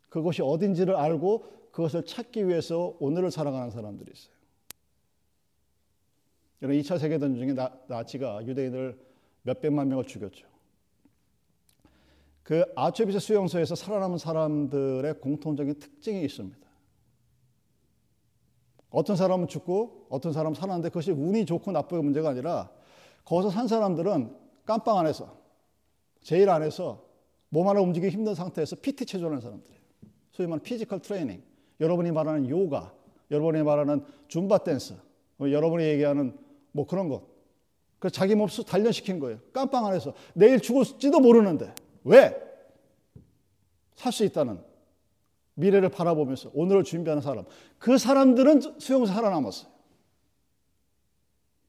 그것이 0.08 0.42
어딘지를 0.42 0.96
알고 0.96 1.70
그것을 1.72 2.04
찾기 2.04 2.48
위해서 2.48 2.96
오늘을 3.00 3.30
살아가는 3.30 3.70
사람들이 3.70 4.10
있어요. 4.12 4.34
여러분 6.62 6.80
2차 6.80 6.98
세계대전 6.98 7.36
중에 7.36 7.52
나, 7.54 7.72
나치가 7.86 8.44
유대인을 8.44 8.98
몇백만 9.42 9.88
명을 9.88 10.04
죽였죠. 10.04 10.46
그 12.42 12.64
아초비스 12.74 13.18
수용소에서 13.20 13.74
살아남은 13.74 14.18
사람들의 14.18 15.20
공통적인 15.20 15.78
특징이 15.78 16.24
있습니다. 16.24 16.69
어떤 18.90 19.16
사람은 19.16 19.48
죽고 19.48 20.06
어떤 20.08 20.32
사람은 20.32 20.54
살았는데 20.54 20.88
그것이 20.88 21.12
운이 21.12 21.46
좋고 21.46 21.72
나쁘의 21.72 22.02
문제가 22.02 22.30
아니라 22.30 22.70
거기서 23.24 23.50
산 23.50 23.68
사람들은 23.68 24.36
깜빵 24.66 24.98
안에서 24.98 25.36
jail 26.22 26.50
안에서 26.50 27.04
몸 27.48 27.68
하나 27.68 27.80
움직이기 27.80 28.12
힘든 28.12 28.34
상태에서 28.34 28.76
PT 28.76 29.06
체조하는 29.06 29.40
사람들이에요. 29.40 29.80
소위 30.32 30.46
말하는 30.46 30.62
physical 30.62 31.00
training. 31.00 31.42
여러분이 31.80 32.12
말하는 32.12 32.48
요가, 32.48 32.92
여러분이 33.30 33.62
말하는 33.62 34.04
줌바 34.28 34.58
댄스, 34.58 34.94
뭐 35.36 35.50
여러분이 35.50 35.82
얘기하는 35.84 36.36
뭐 36.72 36.86
그런 36.86 37.08
것. 37.08 37.22
그 37.98 38.10
자기 38.10 38.34
몹수 38.34 38.64
단련시킨 38.64 39.18
거예요. 39.18 39.38
깜빵 39.52 39.86
안에서. 39.86 40.14
내일 40.34 40.60
죽을지도 40.60 41.20
모르는데. 41.20 41.74
왜? 42.04 42.36
살 43.96 44.12
수 44.12 44.24
있다는 44.24 44.58
미래를 45.60 45.88
바라보면서 45.90 46.50
오늘을 46.54 46.82
준비하는 46.84 47.22
사람. 47.22 47.44
그 47.78 47.98
사람들은 47.98 48.78
수용소 48.78 49.12
살아남았어요. 49.12 49.70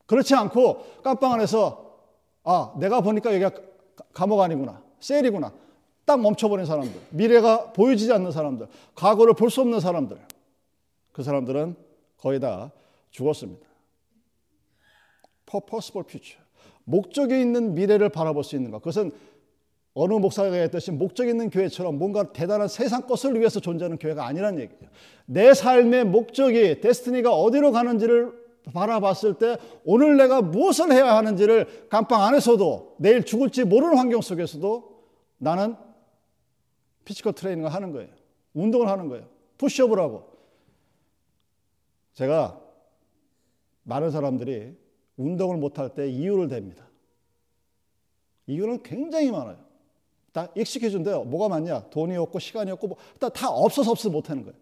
그렇지 0.05 0.33
않고 0.35 1.01
깜빵 1.03 1.33
안에서 1.33 1.91
아, 2.43 2.73
내가 2.79 3.01
보니까 3.01 3.29
여기가 3.33 3.51
감옥 4.13 4.41
아니구나. 4.41 4.81
셀이구나. 4.99 5.53
딱 6.05 6.19
멈춰버린 6.19 6.65
사람들. 6.65 6.99
미래가 7.11 7.71
보여지지 7.73 8.11
않는 8.13 8.31
사람들. 8.31 8.67
과거를 8.95 9.35
볼 9.35 9.49
수 9.49 9.61
없는 9.61 9.79
사람들. 9.79 10.17
그 11.11 11.23
사람들은 11.23 11.75
거의 12.17 12.39
다 12.39 12.71
죽었습니다. 13.11 13.67
purposeful 15.45 16.05
future. 16.07 16.41
목적이 16.83 17.39
있는 17.39 17.75
미래를 17.75 18.09
바라볼 18.09 18.43
수 18.43 18.55
있는 18.55 18.71
것. 18.71 18.79
그것은 18.79 19.11
어느 19.93 20.13
목사가 20.13 20.55
했듯이 20.55 20.91
목적 20.91 21.27
있는 21.27 21.49
교회처럼 21.49 21.97
뭔가 21.97 22.31
대단한 22.31 22.67
세상 22.67 23.01
것을 23.01 23.37
위해서 23.39 23.59
존재하는 23.59 23.97
교회가 23.97 24.25
아니란 24.25 24.59
얘기예요. 24.59 24.89
내 25.25 25.53
삶의 25.53 26.05
목적이 26.05 26.79
destiny가 26.79 27.33
어디로 27.33 27.71
가는지를 27.71 28.41
바라봤을 28.73 29.33
때 29.37 29.57
오늘 29.83 30.17
내가 30.17 30.41
무엇을 30.41 30.91
해야 30.91 31.15
하는지를 31.17 31.87
감방 31.89 32.23
안에서도 32.23 32.95
내일 32.99 33.23
죽을지 33.23 33.65
모르는 33.65 33.97
환경 33.97 34.21
속에서도 34.21 35.03
나는 35.37 35.75
physical 37.03 37.33
training을 37.33 37.73
하는 37.73 37.91
거예요. 37.91 38.09
운동을 38.53 38.87
하는 38.87 39.09
거예요. 39.09 39.27
푸시업을 39.57 39.99
하고. 39.99 40.31
제가 42.13 42.61
많은 43.83 44.11
사람들이 44.11 44.77
운동을 45.17 45.57
못할 45.57 45.93
때 45.93 46.09
이유를 46.09 46.47
댑니다. 46.47 46.83
이유는 48.47 48.83
굉장히 48.83 49.31
많아요. 49.31 49.70
다 50.31 50.47
excuse인데요. 50.55 51.25
뭐가 51.25 51.49
많냐? 51.49 51.89
돈이 51.89 52.15
없고 52.17 52.39
시간이 52.39 52.71
없고 52.71 52.87
뭐, 52.87 52.97
다, 53.19 53.29
다 53.29 53.49
없어서 53.49 53.91
없어서 53.91 54.09
못하는 54.09 54.43
거예요. 54.43 54.57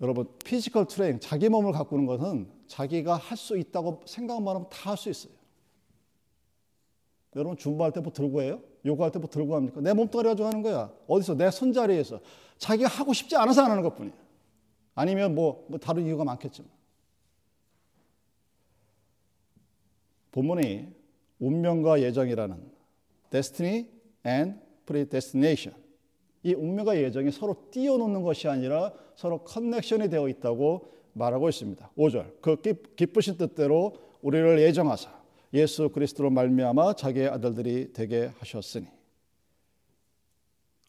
여러분 0.00 0.28
physical 0.44 0.86
training 0.86 1.20
자기 1.20 1.48
몸을 1.48 1.72
가꾸는 1.72 2.04
것은 2.06 2.50
자기가 2.66 3.16
할 3.16 3.36
수 3.38 3.56
있다고 3.56 4.02
생각만 4.06 4.54
하면 4.56 4.68
다 4.68 4.90
할 4.90 4.96
수 4.98 5.08
있어요. 5.10 5.32
여러분 7.36 7.56
줌바할 7.56 7.92
때 7.92 8.00
뭐 8.00 8.12
들고 8.12 8.42
해요? 8.42 8.60
요가할 8.84 9.10
때 9.10 9.18
뭐 9.18 9.28
들고 9.28 9.54
합니까? 9.56 9.80
내 9.80 9.92
몸뚱아리 9.94 10.28
가지고 10.28 10.46
하는 10.48 10.62
거야. 10.62 10.92
어디서 11.06 11.34
내 11.34 11.50
손자리에서 11.50 12.20
자기가 12.58 12.88
하고 12.88 13.12
싶지 13.12 13.36
않아서 13.36 13.62
안 13.62 13.70
하는 13.70 13.82
것뿐이에요. 13.82 14.16
아니면 14.94 15.34
뭐, 15.34 15.64
뭐 15.68 15.78
다른 15.78 16.04
이유가 16.06 16.24
많겠지만. 16.24 16.70
본문이 20.32 20.88
운명과 21.38 22.02
예정이라는 22.02 22.73
destiny 23.34 23.88
and 24.24 24.60
predestination. 24.86 25.76
이 26.44 26.54
운명과 26.54 26.96
예정이 26.96 27.32
서로 27.32 27.68
띄워놓는 27.72 28.22
것이 28.22 28.46
아니라 28.46 28.92
서로 29.16 29.42
커넥션이 29.42 30.08
되어 30.08 30.28
있다고 30.28 30.92
말하고 31.14 31.48
있습니다. 31.48 31.90
5절. 31.96 32.40
그 32.40 32.56
기쁘신 32.96 33.36
뜻대로 33.36 33.96
우리를 34.22 34.60
예정하사 34.60 35.10
예수 35.52 35.88
그리스도로 35.88 36.30
말미암아 36.30 36.94
자기의 36.94 37.28
아들들이 37.28 37.92
되게 37.92 38.30
하셨으니. 38.38 38.86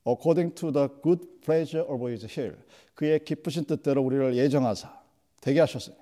According 0.07 0.53
to 0.55 0.71
the 0.71 0.87
good 1.01 1.25
pleasure 1.41 1.87
of 1.87 2.07
his 2.07 2.27
will 2.39 2.57
그의 2.93 3.23
기쁘신 3.23 3.65
뜻대로 3.65 4.03
우리를 4.03 4.35
예정하사 4.35 5.01
되게 5.41 5.61
하셨으니. 5.61 5.95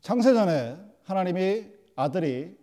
창세전에 0.00 0.76
하나님이 1.04 1.66
아들이 1.94 2.56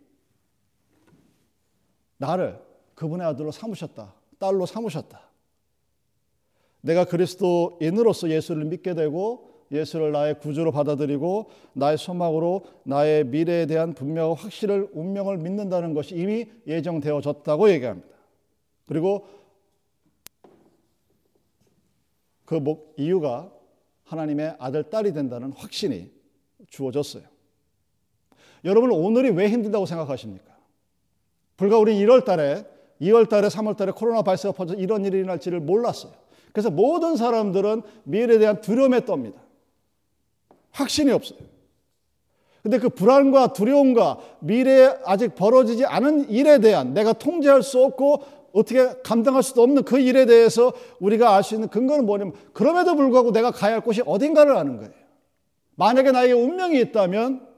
나를 2.24 2.58
그분의 2.96 3.28
아들로 3.28 3.52
삼으셨다. 3.52 4.14
딸로 4.40 4.66
삼으셨다. 4.66 5.22
내가 6.82 7.06
그리스도인으로서 7.06 8.30
예수를 8.30 8.66
믿게 8.66 8.94
되고 8.94 9.52
예수를 9.72 10.12
나의 10.12 10.40
구주로 10.40 10.72
받아들이고 10.72 11.50
나의 11.74 11.98
소망으로 11.98 12.66
나의 12.84 13.26
미래에 13.26 13.66
대한 13.66 13.94
분명한 13.94 14.38
확실을 14.38 14.90
운명을 14.94 15.38
믿는다는 15.38 15.94
것이 15.94 16.16
이미 16.16 16.46
예정되어졌다고 16.68 17.70
얘기합니다. 17.72 18.08
그리고 18.86 19.28
그 22.46 22.56
목, 22.56 22.94
이유가 22.98 23.52
하나님의 24.04 24.58
아들, 24.60 24.84
딸이 24.90 25.14
된다는 25.14 25.52
확신이 25.54 26.12
주어졌어요. 26.68 27.24
여러분 28.66 28.92
오늘이 28.92 29.30
왜 29.30 29.50
힘들다고 29.50 29.86
생각하십니까? 29.86 30.53
불과 31.58 31.78
우리 31.78 31.96
1월 32.04 32.26
달에 32.26 32.66
2월 33.02 33.28
달에 33.30 33.48
3월 33.48 33.76
달에 33.78 33.92
코로나 33.92 34.22
바이러스가 34.22 34.54
퍼져 34.54 34.76
이런 34.76 35.06
일이 35.06 35.18
일어날지를 35.18 35.60
몰랐어요. 35.60 36.14
그래서 36.52 36.70
모든 36.70 37.16
사람들은 37.16 37.82
미래에 38.04 38.38
대한 38.40 38.62
두려움에 38.62 39.02
떱니다. 39.02 39.36
확신이 40.72 41.12
없어요. 41.12 41.40
근데 42.62 42.80
그 42.80 42.90
불안과 42.90 43.52
두려움과 43.52 44.20
미래에 44.40 44.98
아직 45.06 45.36
벌어지지 45.36 45.86
않은 45.86 46.30
일에 46.30 46.60
대한 46.60 46.94
내가 46.94 47.12
통제할 47.14 47.62
수 47.62 47.84
없고 47.84 48.24
어떻게 48.54 48.88
감당할 49.04 49.44
수도 49.44 49.64
없는 49.64 49.84
그 49.84 50.00
일에 50.00 50.26
대해서 50.26 50.72
우리가 51.00 51.36
알 51.36 51.44
수 51.44 51.56
있는 51.56 51.68
근거는 51.68 52.06
뭐냐면 52.06 52.34
그럼에도 52.54 52.96
불구하고 52.96 53.32
내가 53.32 53.52
가야 53.52 53.74
할 53.74 53.82
곳이 53.82 54.02
어딘가를 54.06 54.56
아는 54.56 54.78
거예요. 54.78 54.92
만약에 55.76 56.12
나에게 56.12 56.34
운명이 56.34 56.80
있다면 56.80 57.53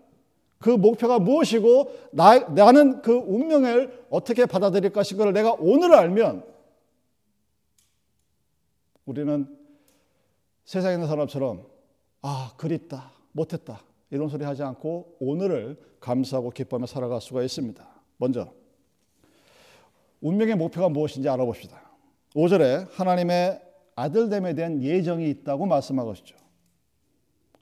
그 0.60 0.70
목표가 0.70 1.20
무엇이고 1.20 1.92
나, 2.12 2.40
나는 2.40 3.02
그 3.02 3.14
운명을 3.14 4.06
어떻게 4.10 4.46
받아들일 4.46 4.92
것인가를 4.92 5.34
내가 5.34 5.56
오늘 5.60 5.94
알면 5.94 6.44
우리는 9.06 9.58
세상에 10.64 10.96
있는 10.96 11.08
사람처럼 11.08 11.66
아 12.22 12.54
그립다 12.58 13.12
못했다 13.32 13.82
이런 14.10 14.30
소리 14.30 14.44
하지 14.44 14.64
않고 14.64 15.18
오늘을 15.20 15.78
감사하고 16.00 16.52
기뻐하며 16.52 16.88
살아갈 16.88 17.22
수가 17.22 17.44
있습니다. 17.44 17.88
먼저 18.18 18.52
운명의 20.22 20.56
목표가 20.56 20.90
무엇인지 20.90 21.30
알아봅시다. 21.30 21.82
5절에 22.36 22.90
하나님의 22.92 23.62
아들됨에 23.96 24.54
대한 24.56 24.82
예정이 24.82 25.30
있다고 25.30 25.66
말씀하고 25.66 26.14
있죠. 26.14 26.36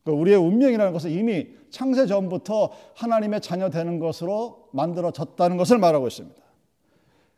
그러니까 0.04 0.22
우리의 0.22 0.38
운명이라는 0.38 0.94
것은 0.94 1.12
이미 1.12 1.48
창세 1.70 2.06
전부터 2.06 2.72
하나님의 2.96 3.42
자녀 3.42 3.70
되는 3.70 4.00
것으로 4.00 4.70
만들어졌다는 4.72 5.58
것을 5.58 5.78
말하고 5.78 6.08
있습니다. 6.08 6.42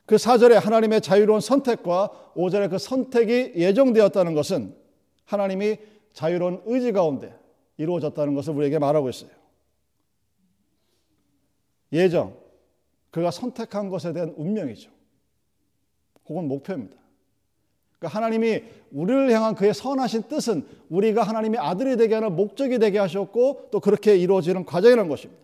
그 0.05 0.15
4절에 0.15 0.53
하나님의 0.53 1.01
자유로운 1.01 1.39
선택과 1.39 2.31
5절에 2.35 2.69
그 2.69 2.77
선택이 2.77 3.53
예정되었다는 3.55 4.35
것은 4.35 4.75
하나님이 5.25 5.77
자유로운 6.13 6.61
의지 6.65 6.91
가운데 6.91 7.35
이루어졌다는 7.77 8.35
것을 8.35 8.53
우리에게 8.53 8.79
말하고 8.79 9.09
있어요. 9.09 9.31
예정, 11.91 12.35
그가 13.09 13.31
선택한 13.31 13.89
것에 13.89 14.13
대한 14.13 14.33
운명이죠. 14.37 14.91
혹은 16.27 16.47
목표입니다. 16.47 17.04
그러니까 18.05 18.09
하나님이 18.09 18.61
우리를 18.91 19.31
향한 19.31 19.55
그의 19.55 19.73
선하신 19.73 20.23
뜻은 20.23 20.65
우리가 20.89 21.23
하나님의 21.23 21.59
아들이 21.59 21.97
되게 21.97 22.13
하는 22.13 22.35
목적이 22.35 22.79
되게 22.79 22.99
하셨고 22.99 23.69
또 23.71 23.79
그렇게 23.79 24.15
이루어지는 24.15 24.65
과정이라는 24.65 25.09
것입니다. 25.09 25.41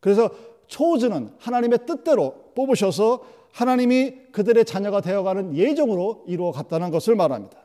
그래서 0.00 0.30
초즈는 0.68 1.30
하나님의 1.38 1.80
뜻대로 1.86 2.34
뽑으셔서 2.54 3.24
하나님이 3.52 4.14
그들의 4.32 4.64
자녀가 4.64 5.00
되어가는 5.00 5.56
예정으로 5.56 6.24
이루어 6.26 6.52
갔다는 6.52 6.90
것을 6.90 7.14
말합니다. 7.16 7.56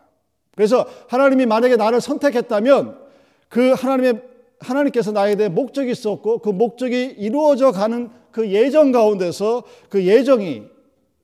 그래서 0.55 0.85
하나님이 1.07 1.45
만약에 1.45 1.75
나를 1.77 2.01
선택했다면 2.01 2.99
그 3.47 3.71
하나님의 3.71 4.21
하나님께서 4.59 5.11
나에 5.11 5.35
대해 5.35 5.47
목적이 5.47 5.91
있었고 5.91 6.39
그 6.39 6.49
목적이 6.49 7.15
이루어져 7.17 7.71
가는 7.71 8.09
그 8.31 8.51
예정 8.51 8.91
가운데서 8.91 9.63
그 9.89 10.05
예정이 10.05 10.63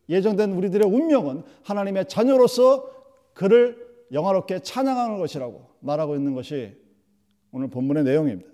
예정된 0.09 0.53
우리들의 0.53 0.87
운명은 0.87 1.43
하나님의 1.63 2.07
자녀로서 2.07 2.94
그를 3.35 3.85
영화롭게 4.11 4.59
찬양하는 4.59 5.19
것이라고 5.19 5.69
말하고 5.81 6.15
있는 6.15 6.33
것이 6.33 6.75
오늘 7.51 7.69
본문의 7.69 8.03
내용입니다. 8.03 8.49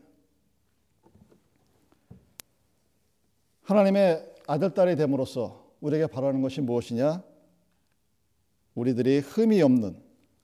하나님의 3.61 4.33
아들, 4.47 4.73
딸이 4.73 4.97
됨으로써 4.97 5.71
우리에게 5.79 6.07
바라는 6.07 6.41
것이 6.41 6.61
무엇이냐? 6.61 7.23
우리들이 8.75 9.19
흠이 9.19 9.61
없는, 9.61 9.95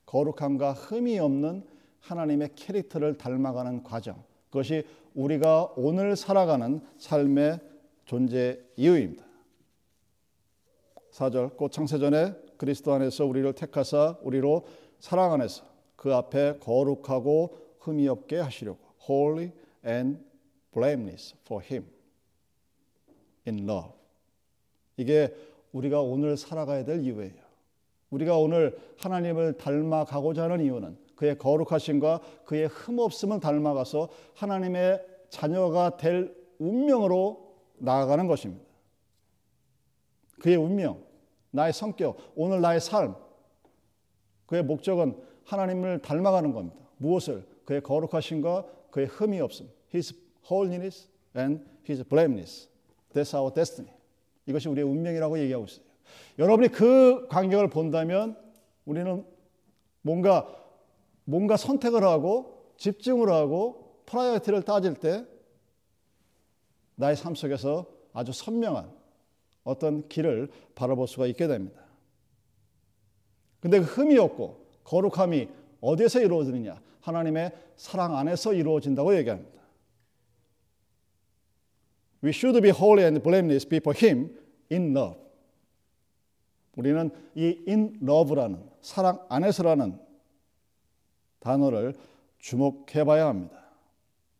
거룩함과 0.05 0.73
흠이 0.73 1.19
없는 1.19 1.65
하나님의 1.99 2.51
캐릭터를 2.55 3.17
닮아가는 3.17 3.83
과정. 3.83 4.23
그것이 4.49 4.85
우리가 5.13 5.73
오늘 5.75 6.15
살아가는 6.15 6.81
삶의 6.99 7.59
존재 8.05 8.61
이유입니다. 8.75 9.25
4절 11.11 11.57
곧 11.57 11.71
창세전에 11.71 12.46
그리스도 12.57 12.93
안에서 12.93 13.25
우리를 13.25 13.51
택하사 13.53 14.17
우리로 14.21 14.65
사랑 14.99 15.33
안에서 15.33 15.63
그 15.95 16.13
앞에 16.13 16.59
거룩하고 16.59 17.57
흠이 17.79 18.07
없게 18.07 18.37
하시려고 18.37 18.79
holy 19.09 19.51
and 19.85 20.19
blameless 20.71 21.35
for 21.45 21.63
him 21.63 21.85
in 23.47 23.69
love 23.69 23.91
이게 24.97 25.33
우리가 25.71 26.01
오늘 26.01 26.37
살아가야 26.37 26.83
될 26.83 27.01
이유예요. 27.03 27.47
우리가 28.09 28.37
오늘 28.37 28.77
하나님을 28.97 29.57
닮아가고자 29.57 30.43
하는 30.43 30.61
이유는 30.61 30.97
그의 31.15 31.37
거룩하심과 31.37 32.21
그의 32.45 32.67
흠없음을 32.67 33.39
닮아가서 33.39 34.09
하나님의 34.35 35.03
자녀가 35.29 35.97
될 35.97 36.35
운명으로 36.57 37.55
나아가는 37.77 38.27
것입니다. 38.27 38.65
그의 40.39 40.55
운명, 40.55 41.03
나의 41.57 41.73
성격, 41.73 42.17
오늘 42.35 42.61
나의 42.61 42.79
삶, 42.79 43.15
그의 44.45 44.63
목적은 44.63 45.19
하나님을 45.43 46.03
닮아가는 46.03 46.53
겁니다. 46.53 46.77
무엇을? 46.97 47.47
그의 47.65 47.81
거룩하심과 47.81 48.65
그의 48.91 49.07
흠이 49.07 49.41
없음. 49.41 49.67
His 49.91 50.13
holiness 50.49 51.09
and 51.35 51.63
His 51.89 52.03
blameless. 52.03 52.69
That's 53.11 53.35
our 53.35 53.51
destiny. 53.51 53.91
이것이 54.45 54.69
우리의 54.69 54.87
운명이라고 54.87 55.39
얘기하고 55.39 55.65
있어요. 55.65 55.83
여러분이 56.37 56.69
그 56.69 57.27
광경을 57.27 57.71
본다면 57.71 58.37
우리는 58.85 59.25
뭔가 60.03 60.47
뭔가 61.23 61.57
선택을 61.57 62.03
하고 62.03 62.71
집중을 62.77 63.29
하고 63.31 64.03
priority를 64.05 64.61
따질 64.61 64.93
때 64.93 65.25
나의 66.95 67.15
삶 67.15 67.33
속에서 67.33 67.87
아주 68.13 68.31
선명한 68.31 68.96
어떤 69.67 70.07
길을 70.07 70.49
바라볼 70.75 71.07
수가 71.07 71.27
있게 71.27 71.47
됩니다. 71.47 71.81
근데 73.59 73.79
그 73.79 73.85
흠이 73.85 74.17
없고 74.17 74.65
거룩함이 74.85 75.49
어디에서 75.81 76.21
이루어지느냐? 76.21 76.81
하나님의 77.01 77.51
사랑 77.75 78.17
안에서 78.17 78.53
이루어진다고 78.53 79.15
얘기합니다. 79.17 79.57
We 82.23 82.31
should 82.31 82.59
be 82.61 82.71
holy 82.71 83.03
and 83.03 83.21
blameless 83.21 83.67
before 83.67 83.97
Him 83.97 84.35
in 84.71 84.95
love. 84.95 85.19
우리는 86.75 87.09
이 87.35 87.63
in 87.67 87.99
love라는 88.01 88.63
사랑 88.81 89.25
안에서라는 89.29 89.99
단어를 91.39 91.93
주목해 92.39 93.03
봐야 93.03 93.27
합니다. 93.27 93.57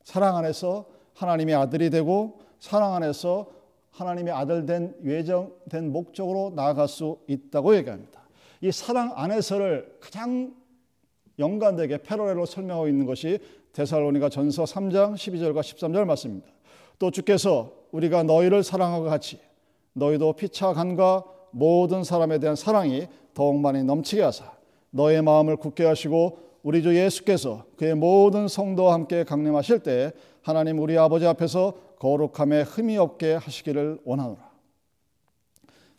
사랑 0.03 0.37
안에서 0.37 0.85
하나님의 1.15 1.55
아들이 1.55 1.89
되고 1.89 2.39
사랑 2.59 2.95
안에서 2.95 3.56
하나님의 3.97 4.31
아들 4.31 4.65
된 4.65 4.93
예정된 5.03 5.91
목적으로 5.91 6.53
나아갈 6.55 6.87
수 6.87 7.17
있다고 7.27 7.75
얘기합니다. 7.77 8.21
이 8.61 8.71
사랑 8.71 9.11
안에서를 9.15 9.97
가장 9.99 10.53
연관되게 11.39 12.03
패러렐로 12.03 12.45
설명하고 12.45 12.87
있는 12.87 13.05
것이 13.07 13.39
데살로니가 13.73 14.29
전서 14.29 14.63
3장 14.65 15.15
12절과 15.15 15.61
13절 15.61 16.05
말씀입니다. 16.05 16.47
또 16.99 17.09
주께서 17.09 17.71
우리가 17.91 18.23
너희를 18.23 18.63
사랑하고 18.63 19.05
같이 19.05 19.39
너희도 19.93 20.33
피차 20.33 20.73
간과 20.73 21.23
모든 21.51 22.03
사람에 22.03 22.37
대한 22.37 22.55
사랑이 22.55 23.07
더욱 23.33 23.59
많이 23.59 23.83
넘치게 23.83 24.21
하사 24.21 24.51
너의 24.91 25.23
마음을 25.23 25.55
굳게 25.57 25.85
하시고 25.85 26.39
우리 26.61 26.83
주 26.83 26.95
예수께서 26.95 27.65
그의 27.77 27.95
모든 27.95 28.47
성도와 28.47 28.93
함께 28.93 29.23
강림하실 29.23 29.79
때 29.79 30.11
하나님 30.41 30.79
우리 30.79 30.97
아버지 30.97 31.25
앞에서 31.25 31.86
거룩함에 31.99 32.61
흠이 32.61 32.97
없게 32.97 33.33
하시기를 33.33 34.01
원하노라. 34.05 34.47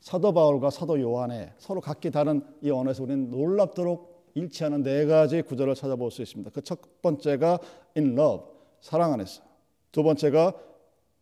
사도 0.01 0.33
바울과 0.33 0.71
사도 0.71 1.01
요한의 1.01 1.53
서로 1.59 1.81
각기 1.81 2.11
다른 2.11 2.43
이 2.63 2.71
언어에서 2.71 3.03
우리는 3.03 3.31
놀랍도록 3.31 4.31
일치하는 4.35 4.83
네 4.83 5.07
가지 5.07 5.43
구절을 5.43 5.75
찾아볼 5.75 6.11
수 6.11 6.23
있습니다. 6.23 6.51
그 6.51 6.63
첫 6.63 7.03
번째가 7.03 7.59
in 7.97 8.13
love, 8.19 8.47
사랑 8.81 9.13
안에서. 9.13 9.43
두 9.91 10.03
번째가 10.03 10.55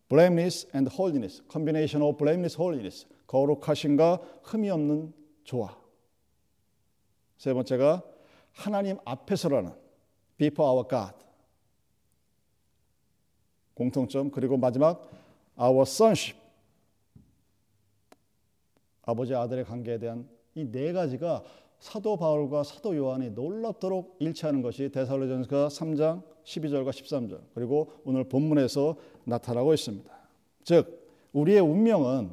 blameless 0.09 0.67
and 0.75 0.93
holiness, 0.93 1.41
combination 1.51 2.07
of 2.07 2.17
blameless 2.17 2.57
holiness, 2.59 3.07
거룩하신가 3.25 4.21
흠이 4.43 4.69
없는 4.69 5.13
조화. 5.43 5.75
세 7.37 7.53
번째가 7.53 8.03
하나님 8.51 8.97
앞에서라는 9.05 9.73
before 10.37 10.71
our 10.71 10.87
God. 10.87 11.26
공통점 13.77 14.31
그리고 14.31 14.57
마지막 14.57 15.07
our 15.59 15.83
sonship. 15.83 16.39
아버지 19.03 19.33
아들의 19.35 19.63
관계에 19.65 19.99
대한 19.99 20.27
이 20.55 20.65
네 20.65 20.91
가지가 20.91 21.43
사도 21.79 22.17
바울과 22.17 22.63
사도 22.63 22.95
요한이 22.97 23.29
놀랍도록 23.31 24.15
일치하는 24.19 24.63
것이 24.63 24.89
데살로전서 24.89 25.67
3장 25.67 26.23
12절과 26.43 26.89
13절 26.89 27.39
그리고 27.53 27.93
오늘 28.03 28.23
본문에서 28.23 28.95
나타나고 29.25 29.75
있습니다. 29.75 30.11
즉 30.63 31.07
우리의 31.33 31.59
운명은 31.59 32.31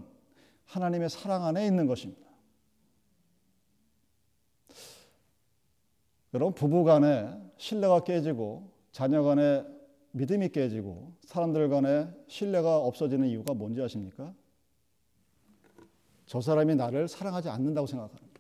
하나님의 0.64 1.10
사랑 1.10 1.44
안에 1.44 1.66
있는 1.66 1.86
것입니다. 1.86 2.22
여러분 6.32 6.54
부부 6.54 6.84
간에 6.84 7.28
신뢰가 7.58 8.02
깨지고 8.04 8.70
자녀 8.92 9.22
간에 9.22 9.73
믿음이 10.14 10.50
깨지고 10.50 11.12
사람들 11.26 11.68
간에 11.68 12.08
신뢰가 12.28 12.76
없어지는 12.78 13.28
이유가 13.28 13.52
뭔지 13.52 13.82
아십니까? 13.82 14.32
저 16.26 16.40
사람이 16.40 16.76
나를 16.76 17.08
사랑하지 17.08 17.48
않는다고 17.48 17.88
생각하는 17.88 18.20
거예요. 18.20 18.34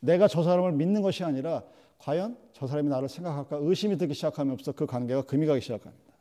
내가 0.00 0.26
저 0.26 0.42
사람을 0.42 0.72
믿는 0.72 1.00
것이 1.00 1.22
아니라 1.22 1.62
과연 1.98 2.36
저 2.52 2.66
사람이 2.66 2.88
나를 2.88 3.08
생각할까 3.08 3.58
의심이 3.60 3.96
들기 3.96 4.14
시작하면서 4.14 4.72
그 4.72 4.84
관계가 4.84 5.22
금이 5.22 5.46
가기 5.46 5.60
시작합니다. 5.60 6.12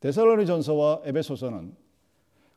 데살로니전서와 0.00 1.02
에베소서는 1.04 1.76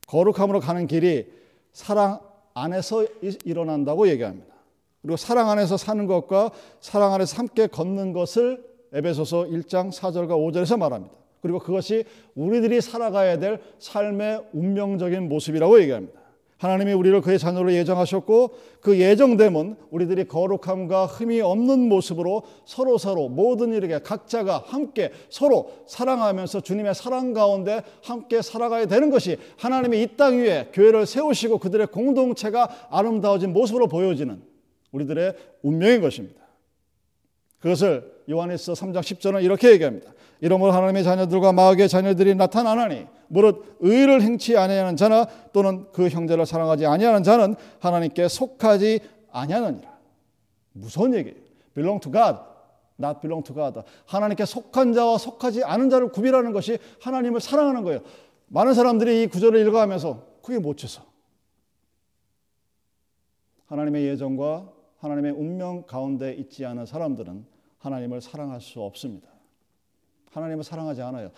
거룩함으로 0.07 0.61
가는 0.61 0.87
길이 0.87 1.31
사랑 1.73 2.19
안에서 2.55 3.05
일어난다고 3.43 4.07
얘기합니다. 4.07 4.55
그리고 5.03 5.15
사랑 5.15 5.51
안에서 5.51 5.77
사는 5.77 6.07
것과 6.07 6.49
사랑 6.79 7.13
안에서 7.13 7.37
함께 7.37 7.67
걷는 7.67 8.13
것을 8.13 8.74
에베소서 8.95 9.43
1장 9.45 9.91
4절과 9.91 10.29
5절에서 10.29 10.79
말합니다. 10.79 11.15
그리고 11.41 11.59
그것이 11.59 12.05
우리들이 12.33 12.81
살아가야 12.81 13.37
될 13.37 13.59
삶의 13.77 14.45
운명적인 14.53 15.27
모습이라고 15.29 15.81
얘기합니다. 15.81 16.25
하나님이 16.57 16.93
우리를 16.93 17.19
그의 17.19 17.37
자녀로 17.37 17.73
예정하셨고 17.73 18.55
그 18.79 18.97
예정됨은 18.97 19.75
우리들이 19.91 20.29
거룩함과 20.29 21.05
흠이 21.05 21.41
없는 21.41 21.89
모습으로 21.89 22.43
서로 22.63 22.97
서로 22.97 23.27
모든 23.27 23.73
일에게 23.73 23.99
각자가 23.99 24.63
함께 24.65 25.11
서로 25.29 25.73
사랑하면서 25.85 26.61
주님의 26.61 26.95
사랑 26.95 27.33
가운데 27.33 27.83
함께 28.01 28.41
살아가야 28.41 28.85
되는 28.85 29.09
것이 29.09 29.37
하나님이 29.57 30.01
이 30.01 30.15
땅 30.15 30.39
위에 30.39 30.69
교회를 30.71 31.05
세우시고 31.05 31.57
그들의 31.59 31.87
공동체가 31.87 32.87
아름다워진 32.89 33.51
모습으로 33.51 33.87
보여지는 33.87 34.41
우리들의 34.93 35.35
운명인 35.61 35.99
것입니다. 35.99 36.41
그것을 37.59 38.14
요한일서 38.29 38.73
3장 38.73 38.99
10절은 38.99 39.43
이렇게 39.43 39.71
얘기합니다. 39.71 40.11
이러므로 40.41 40.71
하나님의 40.71 41.03
자녀들과 41.03 41.53
마귀의 41.53 41.89
자녀들이 41.89 42.35
나타나나니 42.35 43.07
무릇 43.27 43.77
의를 43.79 44.21
행치 44.21 44.57
아니하는 44.57 44.95
자나 44.95 45.27
또는 45.53 45.85
그 45.91 46.09
형제를 46.09 46.45
사랑하지 46.45 46.85
아니하는 46.85 47.23
자는 47.23 47.55
하나님께 47.79 48.27
속하지 48.27 48.99
아니하느니라. 49.31 49.95
무서운 50.73 51.13
얘기예요. 51.13 51.37
belong 51.73 52.01
to 52.01 52.11
God, 52.11 52.39
not 52.99 53.19
belong 53.21 53.43
to 53.45 53.55
God. 53.55 53.81
하나님께 54.05 54.45
속한 54.45 54.93
자와 54.93 55.17
속하지 55.17 55.63
않은 55.63 55.89
자를 55.89 56.09
구별하는 56.09 56.51
것이 56.51 56.77
하나님을 57.01 57.39
사랑하는 57.39 57.83
거예요. 57.83 58.01
많은 58.47 58.73
사람들이 58.73 59.23
이 59.23 59.27
구절을 59.27 59.59
읽어가면서 59.61 60.21
그게 60.41 60.59
못 60.59 60.77
쳐서 60.77 61.03
하나님의 63.67 64.05
예정과 64.05 64.69
하나님의 64.99 65.31
운명 65.31 65.83
가운데 65.83 66.33
있지 66.33 66.65
않은 66.65 66.85
사람들은 66.85 67.54
하나님을 67.85 68.21
사랑할 68.21 68.61
수 68.61 68.81
없습니다. 68.81 69.29
하나님을 70.31 70.63
사랑하지 70.63 71.01
않아요. 71.01 71.31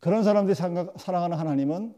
그런 0.00 0.22
사람들이 0.22 0.54
사랑하는 0.54 1.36
하나님은 1.36 1.94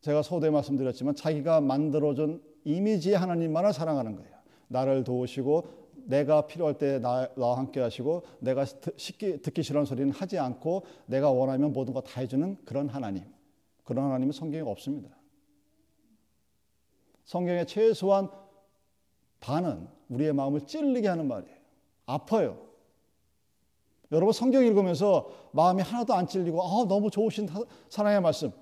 제가 0.00 0.22
소대 0.22 0.50
말씀드렸지만 0.50 1.14
자기가 1.14 1.60
만들어준 1.60 2.42
이미지의 2.64 3.16
하나님만을 3.16 3.72
사랑하는 3.72 4.16
거예요. 4.16 4.36
나를 4.68 5.04
도우시고 5.04 5.86
내가 6.06 6.46
필요할 6.46 6.78
때 6.78 6.98
나, 7.00 7.28
와 7.36 7.58
함께 7.58 7.80
하시고 7.80 8.22
내가 8.40 8.64
듣기, 8.64 9.42
듣기 9.42 9.62
싫은 9.62 9.84
소리는 9.84 10.12
하지 10.12 10.38
않고 10.38 10.84
내가 11.06 11.30
원하면 11.30 11.72
모든 11.72 11.92
거 11.92 12.00
다 12.00 12.20
해주는 12.20 12.58
그런 12.64 12.88
하나님. 12.88 13.24
그런 13.84 14.04
하나님은 14.06 14.32
성경에 14.32 14.62
없습니다. 14.68 15.16
성경의 17.24 17.66
최소한 17.66 18.30
반은 19.40 19.88
우리의 20.08 20.32
마음을 20.32 20.60
찔리게 20.66 21.08
하는 21.08 21.26
말이에요. 21.26 21.55
아파요. 22.06 22.64
여러분 24.12 24.32
성경 24.32 24.64
읽으면서 24.64 25.30
마음이 25.52 25.82
하나도 25.82 26.14
안 26.14 26.26
찔리고 26.26 26.62
아, 26.62 26.84
너무 26.86 27.10
좋으신 27.10 27.48
사랑의 27.88 28.20
말씀. 28.20 28.52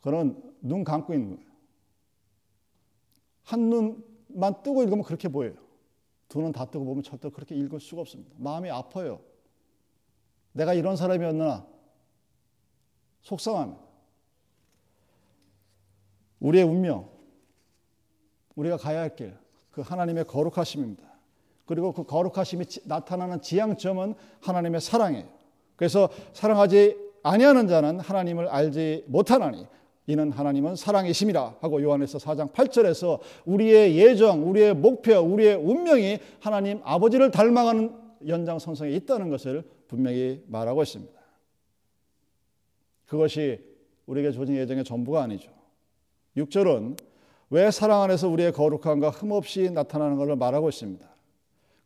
그런 0.00 0.42
눈 0.60 0.82
감고 0.84 1.14
있는 1.14 1.36
거예요. 1.36 1.50
한 3.44 3.70
눈만 3.70 4.62
뜨고 4.62 4.82
읽으면 4.82 5.04
그렇게 5.04 5.28
보여요. 5.28 5.54
두 6.28 6.40
눈 6.40 6.52
다 6.52 6.64
뜨고 6.64 6.84
보면 6.84 7.04
절대 7.04 7.30
그렇게 7.30 7.54
읽을 7.54 7.78
수가 7.78 8.00
없습니다. 8.02 8.34
마음이 8.38 8.68
아파요. 8.70 9.20
내가 10.52 10.74
이런 10.74 10.96
사람이었나 10.96 11.64
속상합니다. 13.22 13.80
우리의 16.40 16.64
운명, 16.64 17.08
우리가 18.56 18.76
가야 18.76 19.00
할 19.00 19.14
길, 19.14 19.38
그 19.70 19.80
하나님의 19.82 20.24
거룩하심입니다. 20.24 21.15
그리고 21.66 21.92
그 21.92 22.04
거룩하심이 22.04 22.64
나타나는 22.84 23.42
지향점은 23.42 24.14
하나님의 24.40 24.80
사랑이에요. 24.80 25.24
그래서 25.74 26.08
사랑하지 26.32 26.96
아니하는 27.22 27.68
자는 27.68 28.00
하나님을 28.00 28.48
알지 28.48 29.04
못하나니 29.08 29.66
이는 30.06 30.30
하나님은 30.30 30.76
사랑이심이라 30.76 31.56
하고 31.60 31.82
요한에서 31.82 32.18
4장 32.18 32.52
8절에서 32.52 33.18
우리의 33.44 33.96
예정, 33.96 34.48
우리의 34.48 34.74
목표, 34.74 35.18
우리의 35.18 35.56
운명이 35.56 36.20
하나님 36.38 36.80
아버지를 36.84 37.32
닮아가는 37.32 37.92
연장선상에 38.26 38.92
있다는 38.92 39.30
것을 39.30 39.64
분명히 39.88 40.42
말하고 40.46 40.82
있습니다. 40.84 41.12
그것이 43.06 43.60
우리에게 44.06 44.30
주어진 44.30 44.56
예정의 44.56 44.84
전부가 44.84 45.22
아니죠. 45.22 45.50
6절은 46.36 46.98
왜 47.50 47.70
사랑 47.70 48.02
안에서 48.02 48.28
우리의 48.28 48.52
거룩함과 48.52 49.10
흠없이 49.10 49.70
나타나는 49.70 50.16
것을 50.16 50.36
말하고 50.36 50.68
있습니다. 50.68 51.15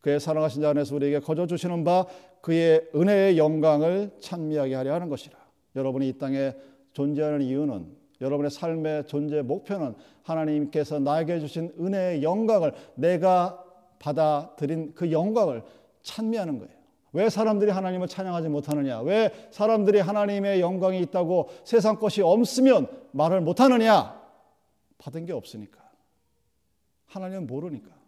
그의 0.00 0.18
사랑하신 0.18 0.62
자 0.62 0.70
안에서 0.70 0.94
우리에게 0.96 1.20
거저 1.20 1.46
주시는 1.46 1.84
바 1.84 2.06
그의 2.40 2.88
은혜의 2.94 3.38
영광을 3.38 4.10
찬미하게 4.20 4.74
하려 4.74 4.94
하는 4.94 5.08
것이라. 5.08 5.38
여러분이 5.76 6.08
이 6.08 6.18
땅에 6.18 6.54
존재하는 6.92 7.42
이유는 7.42 7.86
여러분의 8.20 8.50
삶의 8.50 9.06
존재 9.06 9.42
목표는 9.42 9.94
하나님께서 10.22 10.98
나에게 10.98 11.40
주신 11.40 11.72
은혜의 11.78 12.22
영광을 12.22 12.72
내가 12.94 13.64
받아들인 13.98 14.94
그 14.94 15.12
영광을 15.12 15.62
찬미하는 16.02 16.58
거예요. 16.58 16.80
왜 17.12 17.28
사람들이 17.28 17.70
하나님을 17.70 18.06
찬양하지 18.08 18.48
못하느냐? 18.48 19.00
왜 19.02 19.32
사람들이 19.50 19.98
하나님의 20.00 20.60
영광이 20.60 21.00
있다고 21.00 21.48
세상 21.64 21.96
것이 21.96 22.22
없으면 22.22 22.88
말을 23.12 23.40
못하느냐? 23.40 24.20
받은 24.98 25.26
게 25.26 25.32
없으니까. 25.32 25.80
하나님은 27.06 27.46
모르니까. 27.46 27.99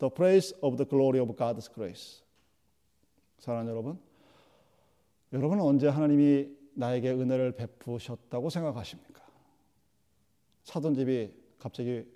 The 0.00 0.10
praise 0.12 0.54
of 0.62 0.76
the 0.76 0.88
glory 0.88 1.20
of 1.20 1.36
God's 1.36 1.72
grace. 1.72 2.22
사랑하는 3.38 3.70
여러분, 3.70 3.98
여러분은 5.32 5.62
언제 5.62 5.88
하나님이 5.88 6.56
나에게 6.74 7.10
은혜를 7.10 7.52
베푸셨다고 7.52 8.48
생각하십니까? 8.48 9.22
사돈 10.64 10.94
집이 10.94 11.34
갑자기 11.58 12.06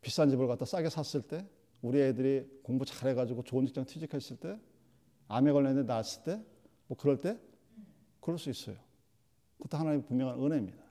비싼 0.00 0.30
집을 0.30 0.46
갖다 0.46 0.64
싸게 0.64 0.88
샀을 0.88 1.22
때, 1.26 1.46
우리 1.82 2.00
애들이 2.00 2.48
공부 2.62 2.84
잘해가지고 2.84 3.42
좋은 3.42 3.66
직장 3.66 3.84
취직했을 3.84 4.38
때, 4.38 4.58
암에 5.28 5.52
걸렸는데 5.52 5.86
나았을 5.86 6.24
때, 6.24 6.42
뭐 6.86 6.96
그럴 6.96 7.20
때, 7.20 7.38
그럴 8.20 8.38
수 8.38 8.48
있어요. 8.48 8.76
그것도 9.58 9.76
하나님의 9.76 10.06
분명한 10.06 10.42
은혜입니다. 10.42 10.85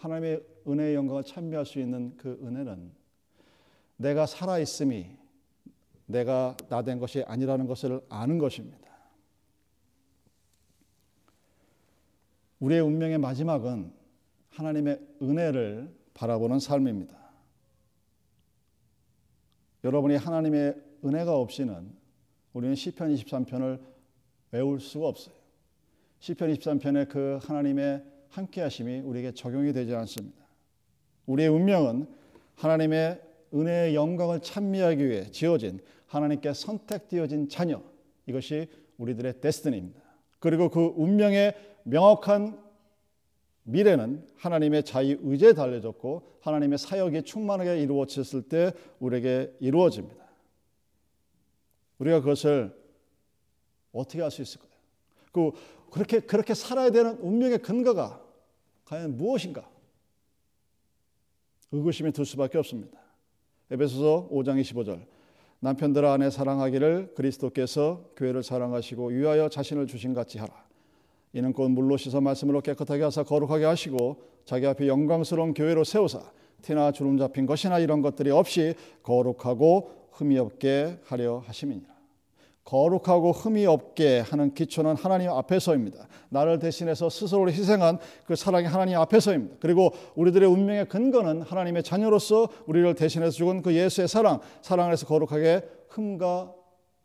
하나님의 0.00 0.42
은혜의 0.66 0.94
영광을 0.94 1.22
찬미할 1.22 1.66
수 1.66 1.78
있는 1.78 2.16
그 2.16 2.38
은혜는 2.42 2.90
내가 3.96 4.24
살아 4.24 4.58
있음이 4.58 5.06
내가 6.06 6.56
나 6.68 6.82
된 6.82 6.98
것이 6.98 7.22
아니라는 7.22 7.66
것을 7.66 8.00
아는 8.08 8.38
것입니다. 8.38 8.78
우리의 12.60 12.80
운명의 12.80 13.18
마지막은 13.18 13.92
하나님의 14.50 15.00
은혜를 15.22 15.94
바라보는 16.14 16.58
삶입니다. 16.58 17.18
여러분이 19.84 20.16
하나님의 20.16 20.74
은혜가 21.04 21.34
없이는 21.36 21.94
우리는 22.52 22.74
시편 22.74 23.14
23편을 23.14 23.80
외울 24.50 24.80
수가 24.80 25.08
없어요. 25.08 25.34
시편 26.18 26.52
23편의 26.54 27.08
그 27.08 27.38
하나님의 27.42 28.09
함께 28.30 28.60
하심이 28.60 29.00
우리에게 29.00 29.32
적용이 29.32 29.72
되지 29.72 29.94
않습니다. 29.94 30.38
우리의 31.26 31.48
운명은 31.48 32.06
하나님의 32.54 33.20
은혜의 33.52 33.94
영광을 33.94 34.40
찬미하기 34.40 35.08
위해 35.08 35.30
지어진 35.30 35.80
하나님께 36.06 36.52
선택되어진 36.52 37.48
자녀 37.48 37.82
이것이 38.26 38.68
우리들의 38.98 39.40
데스티니입니다. 39.40 40.00
그리고 40.38 40.70
그 40.70 40.92
운명의 40.96 41.54
명확한 41.84 42.60
미래는 43.64 44.26
하나님의 44.36 44.84
자유 44.84 45.18
의지에 45.22 45.52
달려졌고 45.52 46.38
하나님의 46.40 46.78
사역이 46.78 47.22
충만하게 47.22 47.82
이루어졌을 47.82 48.42
때 48.42 48.72
우리에게 49.00 49.54
이루어집니다. 49.60 50.24
우리가 51.98 52.20
그것을 52.20 52.74
어떻게 53.92 54.22
할 54.22 54.30
수 54.30 54.42
있을까요? 54.42 54.69
그 55.32 55.52
그렇게 55.90 56.20
그렇게 56.20 56.54
살아야 56.54 56.90
되는 56.90 57.18
운명의 57.20 57.58
근거가 57.58 58.20
과연 58.84 59.16
무엇인가? 59.16 59.68
의구심이 61.72 62.12
들 62.12 62.24
수밖에 62.24 62.58
없습니다. 62.58 62.98
에베소서 63.70 64.28
5장 64.32 64.60
25절 64.60 65.06
남편들아 65.60 66.12
아내 66.12 66.30
사랑하기를 66.30 67.14
그리스도께서 67.14 68.10
교회를 68.16 68.42
사랑하시고 68.42 69.08
위하여 69.08 69.48
자신을 69.48 69.86
주신 69.86 70.14
같이 70.14 70.38
하라. 70.38 70.52
이는 71.32 71.52
곧 71.52 71.68
물로 71.68 71.96
씻어 71.96 72.20
말씀으로 72.20 72.60
깨끗하게 72.60 73.04
하사 73.04 73.22
거룩하게 73.22 73.64
하시고 73.64 74.22
자기 74.44 74.66
앞에 74.66 74.88
영광스러운 74.88 75.54
교회로 75.54 75.84
세우사 75.84 76.32
티나 76.62 76.92
주름 76.92 77.18
잡힌 77.18 77.46
것이나 77.46 77.78
이런 77.78 78.02
것들이 78.02 78.30
없이 78.30 78.74
거룩하고 79.02 80.08
흠이 80.12 80.38
없게 80.38 80.98
하려 81.04 81.38
하심이니라. 81.46 81.99
거룩하고 82.64 83.32
흠이 83.32 83.66
없게 83.66 84.20
하는 84.20 84.54
기초는 84.54 84.96
하나님 84.96 85.30
앞에서입니다. 85.30 86.06
나를 86.28 86.58
대신해서 86.58 87.08
스스로를 87.08 87.52
희생한 87.52 87.98
그 88.26 88.36
사랑이 88.36 88.66
하나님 88.66 88.98
앞에서입니다. 88.98 89.56
그리고 89.60 89.92
우리들의 90.14 90.48
운명의 90.48 90.88
근거는 90.88 91.42
하나님의 91.42 91.82
자녀로서 91.82 92.48
우리를 92.66 92.94
대신해서 92.94 93.32
죽은 93.32 93.62
그 93.62 93.74
예수의 93.74 94.08
사랑, 94.08 94.40
사랑 94.62 94.86
안에서 94.86 95.06
거룩하게 95.06 95.68
흠과 95.88 96.54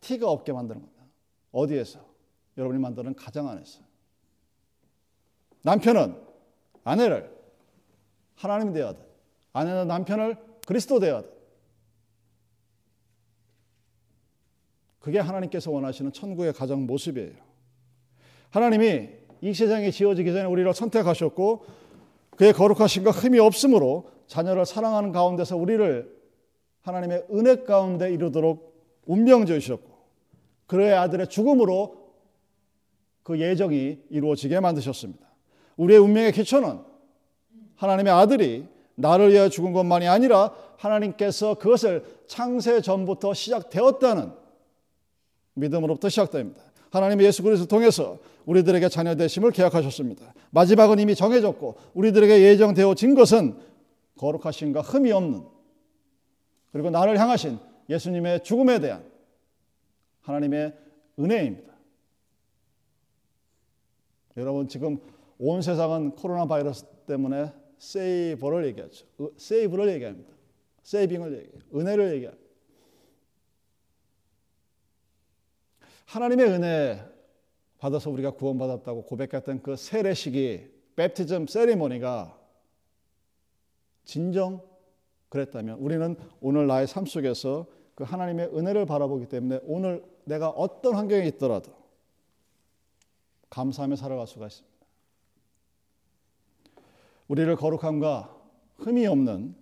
티가 0.01 0.29
없게 0.29 0.53
만드는 0.53 0.81
겁니다. 0.81 1.03
어디에서? 1.51 1.99
여러분이 2.57 2.79
만드는 2.79 3.15
가정 3.15 3.49
안에서. 3.49 3.79
남편은 5.63 6.15
아내를 6.83 7.35
하나님 8.35 8.71
되어야 8.71 8.93
아내는 9.53 9.87
남편을 9.87 10.37
그리스도 10.67 10.99
되어야 10.99 11.23
그게 15.05 15.19
하나님께서 15.19 15.69
원하시는 15.69 16.13
천국의 16.13 16.51
가정 16.53 16.87
모습이에요. 16.87 17.33
하나님이 18.49 19.09
이 19.39 19.53
세상에 19.53 19.91
지어지기 19.91 20.33
전에 20.33 20.45
우리를 20.45 20.73
선택하셨고 20.73 21.63
그의 22.31 22.53
거룩하신과 22.53 23.11
흠이 23.11 23.37
없으므로 23.37 24.09
자녀를 24.25 24.65
사랑하는 24.65 25.11
가운데서 25.11 25.57
우리를 25.57 26.11
하나님의 26.81 27.27
은혜 27.31 27.55
가운데 27.57 28.11
이루도록 28.11 28.81
운명 29.05 29.45
지으셨고 29.45 29.87
그의 30.65 30.95
아들의 30.95 31.27
죽음으로 31.27 31.97
그 33.21 33.39
예정이 33.39 33.99
이루어지게 34.09 34.59
만드셨습니다. 34.59 35.23
우리의 35.77 35.99
운명의 35.99 36.31
기초는 36.31 36.79
하나님의 37.75 38.11
아들이 38.11 38.67
나를 38.95 39.31
위하여 39.31 39.49
죽은 39.49 39.71
것만이 39.71 40.07
아니라 40.07 40.51
하나님께서 40.77 41.59
그것을 41.59 42.03
창세 42.25 42.81
전부터 42.81 43.35
시작되었다는 43.35 44.44
믿음으로부터 45.55 46.09
시작됩니다. 46.09 46.63
하나님 46.91 47.21
예수 47.21 47.43
그리스도 47.43 47.67
통해서 47.67 48.19
우리들에게 48.45 48.87
자녀 48.89 49.15
되심을 49.15 49.51
계약하셨습니다. 49.51 50.33
마지막은 50.51 50.99
이미 50.99 51.15
정해졌고 51.15 51.75
우리들에게 51.93 52.41
예정되어진 52.41 53.15
것은 53.15 53.57
거룩하신가 54.17 54.81
흠이 54.81 55.11
없는 55.11 55.43
그리고 56.71 56.89
나를 56.89 57.19
향하신 57.19 57.57
예수님의 57.89 58.43
죽음에 58.43 58.79
대한 58.79 59.03
하나님의 60.21 60.73
은혜입니다. 61.19 61.73
여러분 64.37 64.67
지금 64.67 64.99
온 65.37 65.61
세상은 65.61 66.11
코로나 66.11 66.45
바이러스 66.45 66.85
때문에 67.07 67.51
세이버를 67.77 68.65
얘기하죠. 68.67 69.05
세이브를 69.37 69.93
얘기합니다. 69.93 70.31
세이빙을 70.83 71.33
얘기해요. 71.33 71.61
은혜를 71.73 72.15
얘기합니다. 72.15 72.44
하나님의 76.05 76.47
은혜 76.47 77.03
받아서 77.77 78.09
우리가 78.09 78.31
구원받았다고 78.31 79.03
고백했던 79.03 79.61
그 79.61 79.75
세례식이 79.75 80.73
베프티즘 80.95 81.47
세리머니가 81.47 82.37
진정 84.05 84.61
그랬다면 85.29 85.79
우리는 85.79 86.15
오늘 86.39 86.67
나의 86.67 86.87
삶 86.87 87.05
속에서 87.05 87.65
그 87.95 88.03
하나님의 88.03 88.47
은혜를 88.55 88.85
바라보기 88.85 89.27
때문에 89.27 89.59
오늘 89.63 90.03
내가 90.25 90.49
어떤 90.49 90.95
환경에 90.95 91.25
있더라도 91.27 91.71
감사하며 93.49 93.95
살아갈 93.95 94.27
수가 94.27 94.47
있습니다. 94.47 94.75
우리를 97.27 97.55
거룩함과 97.55 98.35
흠이 98.77 99.07
없는 99.07 99.55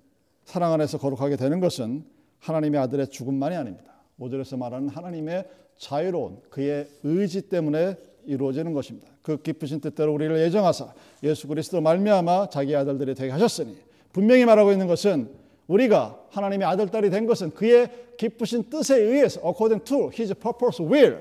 사랑 0.45 0.73
안에서 0.73 0.97
거룩하게 0.97 1.35
되는 1.35 1.59
것은 1.59 2.05
하나님의 2.39 2.79
아들의 2.81 3.09
죽음만이 3.09 3.55
아닙니다. 3.55 3.93
5절에서 4.19 4.57
말하는 4.57 4.89
하나님의 4.89 5.47
자유로운 5.77 6.37
그의 6.49 6.87
의지 7.03 7.41
때문에 7.41 7.97
이루어지는 8.25 8.73
것입니다. 8.73 9.07
그 9.21 9.37
깊으신 9.41 9.79
뜻대로 9.79 10.13
우리를 10.13 10.37
예정하사 10.39 10.93
예수 11.23 11.47
그리스도 11.47 11.81
말미암아 11.81 12.49
자기 12.49 12.75
아들들이 12.75 13.15
되게 13.15 13.31
하셨으니 13.31 13.75
분명히 14.11 14.45
말하고 14.45 14.71
있는 14.71 14.87
것은 14.87 15.29
우리가 15.67 16.19
하나님의 16.29 16.67
아들 16.67 16.87
딸이 16.89 17.09
된 17.09 17.25
것은 17.25 17.51
그의 17.51 17.89
깊으신 18.17 18.69
뜻에 18.69 18.97
의해서 18.97 19.39
according 19.45 19.83
to 19.85 20.11
his 20.13 20.33
purpose 20.33 20.85
will 20.85 21.19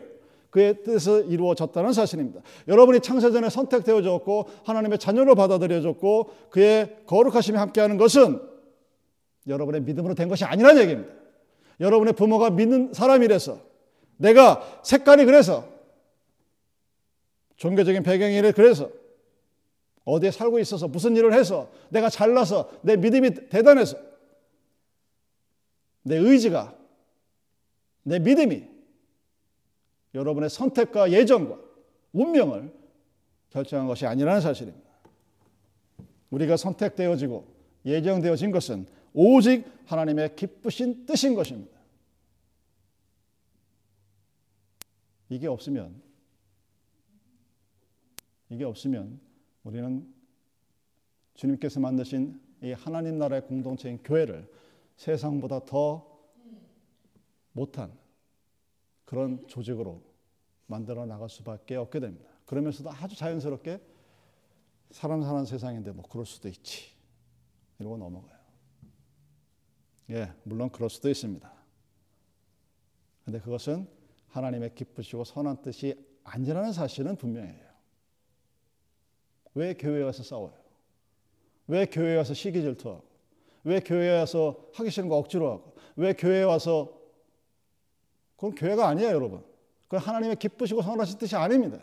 그의 0.50 0.82
뜻에서 0.82 1.20
이루어졌다는 1.22 1.94
사실입니다. 1.94 2.42
여러분이 2.68 3.00
창세전에 3.00 3.48
선택되어졌고 3.48 4.48
하나님의 4.64 4.98
자녀로 4.98 5.34
받아들여졌고 5.34 6.30
그의 6.50 6.98
거룩하심이 7.06 7.56
함께하는 7.56 7.96
것은 7.96 8.38
여러분의 9.46 9.80
믿음으로 9.82 10.14
된 10.14 10.28
것이 10.28 10.44
아니라는 10.44 10.82
얘기입니다. 10.82 11.14
여러분의 11.80 12.12
부모가 12.12 12.50
믿는 12.50 12.92
사람이라서 12.92 13.71
내가 14.16 14.80
색깔이 14.84 15.24
그래서 15.24 15.68
종교적인 17.56 18.02
배경이 18.02 18.40
그래서 18.52 18.90
어디에 20.04 20.30
살고 20.30 20.58
있어서 20.58 20.88
무슨 20.88 21.16
일을 21.16 21.32
해서 21.32 21.70
내가 21.90 22.08
잘나서 22.08 22.70
내 22.82 22.96
믿음이 22.96 23.48
대단해서 23.48 23.96
내 26.02 26.16
의지가 26.16 26.76
내 28.02 28.18
믿음이 28.18 28.68
여러분의 30.14 30.50
선택과 30.50 31.12
예정과 31.12 31.58
운명을 32.12 32.72
결정한 33.50 33.86
것이 33.86 34.06
아니라는 34.06 34.40
사실입니다. 34.40 34.90
우리가 36.30 36.56
선택되어지고 36.56 37.46
예정되어진 37.84 38.50
것은 38.50 38.86
오직 39.14 39.64
하나님의 39.86 40.36
기쁘신 40.36 41.06
뜻인 41.06 41.34
것입니다. 41.34 41.81
이게 45.28 45.46
없으면 45.46 46.02
이게 48.50 48.64
없으면 48.64 49.20
우리는 49.64 50.12
주님께서 51.34 51.80
만드신 51.80 52.40
이 52.62 52.72
하나님 52.72 53.18
나라의 53.18 53.46
공동체인 53.46 54.02
교회를 54.02 54.50
세상보다 54.96 55.64
더 55.64 56.06
못한 57.52 57.92
그런 59.04 59.46
조직으로 59.46 60.02
만들어 60.66 61.06
나갈 61.06 61.28
수밖에 61.28 61.76
없게 61.76 62.00
됩니다. 62.00 62.30
그러면서도 62.46 62.90
아주 62.90 63.16
자연스럽게 63.16 63.80
사람 64.90 65.22
사는 65.22 65.44
세상인데 65.44 65.92
뭐 65.92 66.04
그럴 66.08 66.26
수도 66.26 66.48
있지 66.48 66.92
이러고 67.78 67.96
넘어가요. 67.96 68.38
예, 70.10 70.32
물론 70.44 70.68
그럴 70.70 70.90
수도 70.90 71.08
있습니다. 71.08 71.50
근데 73.24 73.40
그것은 73.40 73.88
하나님의 74.32 74.74
기쁘시고 74.74 75.24
선한 75.24 75.62
뜻이 75.62 75.94
아니라는 76.24 76.72
사실은 76.72 77.16
분명해요. 77.16 77.72
왜 79.54 79.74
교회에 79.74 80.02
와서 80.02 80.22
싸워요? 80.22 80.52
왜 81.66 81.86
교회에 81.86 82.16
와서 82.16 82.34
시기 82.34 82.60
질투하고? 82.60 83.04
왜 83.64 83.80
교회에 83.80 84.18
와서 84.18 84.56
하기 84.74 84.90
싫은 84.90 85.08
거 85.08 85.16
억지로 85.16 85.50
하고? 85.50 85.74
왜 85.96 86.14
교회에 86.14 86.42
와서 86.42 86.98
그건 88.36 88.54
교회가 88.54 88.88
아니에요, 88.88 89.10
여러분. 89.10 89.44
그건 89.84 90.00
하나님의 90.00 90.36
기쁘시고 90.36 90.82
선하신 90.82 91.18
뜻이 91.18 91.36
아닙니다. 91.36 91.78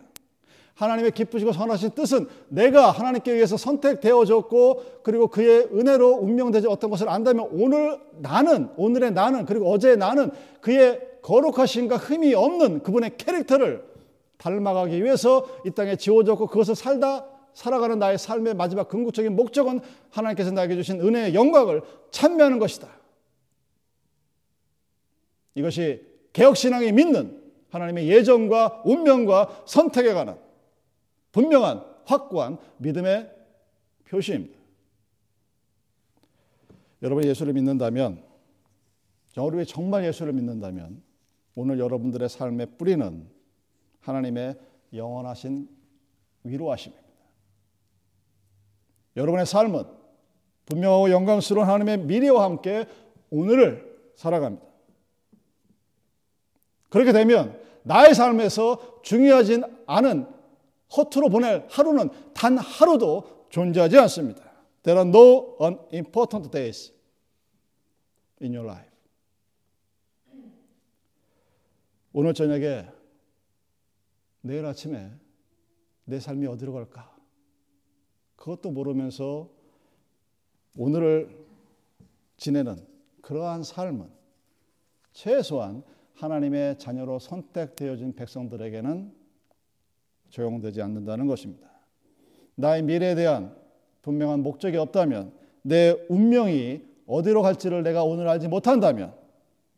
하나님의 0.73 1.11
기쁘시고 1.11 1.51
선하신 1.51 1.91
뜻은 1.91 2.27
내가 2.47 2.91
하나님께 2.91 3.33
의해서 3.33 3.57
선택되어졌고 3.57 5.01
그리고 5.03 5.27
그의 5.27 5.67
은혜로 5.73 6.15
운명되지 6.15 6.67
어떤 6.67 6.89
것을 6.89 7.09
안다면 7.09 7.49
오늘 7.51 7.99
나는 8.13 8.69
오늘의 8.77 9.11
나는 9.11 9.45
그리고 9.45 9.71
어제의 9.71 9.97
나는 9.97 10.31
그의 10.61 11.08
거룩하신가 11.21 11.97
흠이 11.97 12.33
없는 12.33 12.83
그분의 12.83 13.17
캐릭터를 13.17 13.87
닮아가기 14.37 15.03
위해서 15.03 15.45
이 15.65 15.71
땅에 15.71 15.95
지워졌고 15.95 16.47
그것을 16.47 16.75
살다 16.75 17.25
살아가는 17.53 17.99
나의 17.99 18.17
삶의 18.17 18.53
마지막 18.53 18.87
궁극적인 18.87 19.35
목적은 19.35 19.81
하나님께서 20.11 20.51
나에게 20.51 20.75
주신 20.75 21.01
은혜의 21.01 21.33
영광을 21.33 21.81
찬미하는 22.11 22.57
것이다. 22.59 22.87
이것이 25.55 26.05
개혁신앙이 26.31 26.91
믿는 26.93 27.41
하나님의 27.69 28.07
예정과 28.07 28.83
운명과 28.85 29.63
선택에 29.65 30.13
관한 30.13 30.39
분명한 31.31 31.83
확고한 32.05 32.57
믿음의 32.77 33.29
표시입니다. 34.07 34.57
여러분이 37.01 37.27
예수를 37.27 37.53
믿는다면, 37.53 38.23
여러분이 39.37 39.65
정말 39.65 40.05
예수를 40.05 40.33
믿는다면, 40.33 41.01
오늘 41.55 41.79
여러분들의 41.79 42.29
삶의 42.29 42.67
뿌리는 42.77 43.27
하나님의 44.01 44.57
영원하신 44.93 45.67
위로하심입니다. 46.43 47.09
여러분의 49.17 49.45
삶은 49.45 49.83
분명하고 50.65 51.11
영광스러운 51.11 51.67
하나님의 51.67 51.99
미래와 51.99 52.43
함께 52.43 52.85
오늘을 53.29 54.11
살아갑니다. 54.15 54.65
그렇게 56.89 57.11
되면 57.11 57.59
나의 57.83 58.13
삶에서 58.13 59.01
중요하진 59.03 59.63
않은 59.87 60.27
허투루 60.95 61.29
보낼 61.29 61.65
하루는 61.69 62.09
단 62.33 62.57
하루도 62.57 63.47
존재하지 63.49 63.97
않습니다. 63.99 64.43
There 64.83 64.99
are 64.99 65.07
no 65.07 65.57
unimportant 65.59 66.51
days 66.51 66.93
in 68.41 68.55
your 68.55 68.67
life. 68.67 68.88
오늘 72.11 72.33
저녁에 72.33 72.87
내일 74.41 74.65
아침에 74.65 75.11
내 76.05 76.19
삶이 76.19 76.47
어디로 76.47 76.73
갈까? 76.73 77.15
그것도 78.35 78.71
모르면서 78.71 79.49
오늘을 80.75 81.29
지내는 82.37 82.77
그러한 83.21 83.63
삶은 83.63 84.09
최소한 85.11 85.83
하나님의 86.15 86.79
자녀로 86.79 87.19
선택되어진 87.19 88.15
백성들에게는 88.15 89.13
적용되지 90.29 90.81
않는다는 90.81 91.27
것입니다. 91.27 91.69
나의 92.55 92.83
미래에 92.83 93.15
대한 93.15 93.55
분명한 94.01 94.41
목적이 94.41 94.77
없다면 94.77 95.33
내 95.61 95.95
운명이 96.09 96.81
어디로 97.05 97.41
갈지를 97.41 97.83
내가 97.83 98.03
오늘 98.03 98.27
알지 98.27 98.47
못한다면 98.47 99.13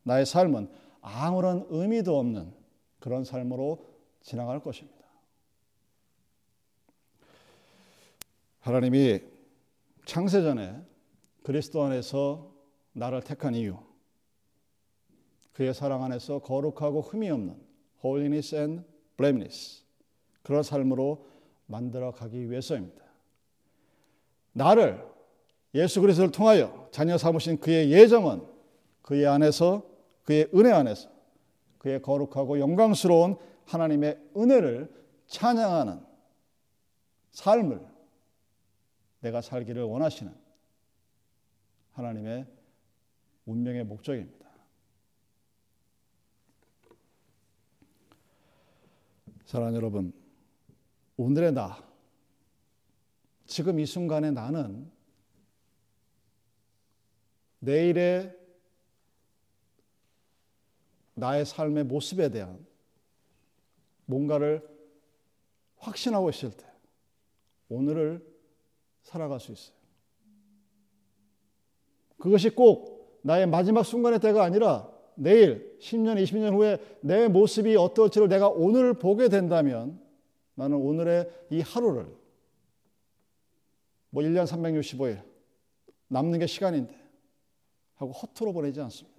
나의 0.03 0.25
삶은 0.25 0.69
아무런 1.01 1.65
의미도 1.69 2.17
없는 2.17 2.53
그런 2.99 3.23
삶으로 3.23 3.85
지나갈 4.21 4.61
것입니다. 4.61 5.01
하나님이 8.59 9.21
창세전에 10.05 10.79
그리스도 11.43 11.83
안에서 11.83 12.53
나를 12.93 13.21
택한 13.21 13.55
이유, 13.55 13.77
그의 15.53 15.73
사랑 15.73 16.03
안에서 16.03 16.39
거룩하고 16.39 17.01
흠이 17.01 17.29
없는 17.29 17.55
holiness 18.03 18.55
and 18.55 18.83
blameless 19.17 19.83
그런 20.43 20.63
삶으로 20.63 21.27
만들어 21.65 22.11
가기 22.11 22.49
위해서입니다. 22.49 23.01
나를 24.53 25.05
예수 25.73 26.01
그리스도를 26.01 26.31
통하여 26.31 26.87
자녀 26.91 27.17
삼으신 27.17 27.59
그의 27.59 27.91
예정은 27.91 28.45
그의 29.01 29.25
안에서 29.25 29.90
그의 30.31 30.49
은혜 30.55 30.71
안에서 30.71 31.09
그의 31.77 32.01
거룩하고 32.01 32.57
영광스러운 32.57 33.35
하나님의 33.65 34.17
은혜를 34.37 34.89
찬양하는 35.27 36.01
삶을 37.31 37.85
내가 39.19 39.41
살기를 39.41 39.83
원하시는 39.83 40.33
하나님의 41.91 42.47
운명의 43.45 43.83
목적입니다. 43.83 44.49
사랑하는 49.43 49.75
여러분, 49.75 50.13
오늘의 51.17 51.51
나, 51.51 51.83
지금 53.45 53.81
이 53.81 53.85
순간의 53.85 54.31
나는 54.31 54.89
내일의 57.59 58.40
나의 61.13 61.45
삶의 61.45 61.85
모습에 61.85 62.29
대한 62.29 62.65
뭔가를 64.05 64.67
확신하고 65.77 66.29
있을 66.29 66.51
때 66.51 66.65
오늘을 67.69 68.25
살아갈 69.03 69.39
수 69.39 69.51
있어요. 69.51 69.75
그것이 72.17 72.49
꼭 72.51 73.19
나의 73.23 73.47
마지막 73.47 73.83
순간의 73.83 74.19
때가 74.19 74.43
아니라 74.43 74.91
내일 75.15 75.77
10년, 75.79 76.21
20년 76.23 76.53
후에 76.53 76.77
내 77.01 77.27
모습이 77.27 77.75
어떨지를 77.75 78.27
내가 78.27 78.47
오늘 78.49 78.93
보게 78.93 79.29
된다면 79.29 79.99
나는 80.55 80.77
오늘의 80.77 81.29
이 81.49 81.61
하루를 81.61 82.05
뭐 84.09 84.23
1년 84.23 84.45
365일 84.45 85.23
남는 86.07 86.39
게 86.39 86.47
시간인데 86.47 86.93
하고 87.95 88.11
허투루 88.11 88.53
보내지 88.53 88.81
않습니다. 88.81 89.10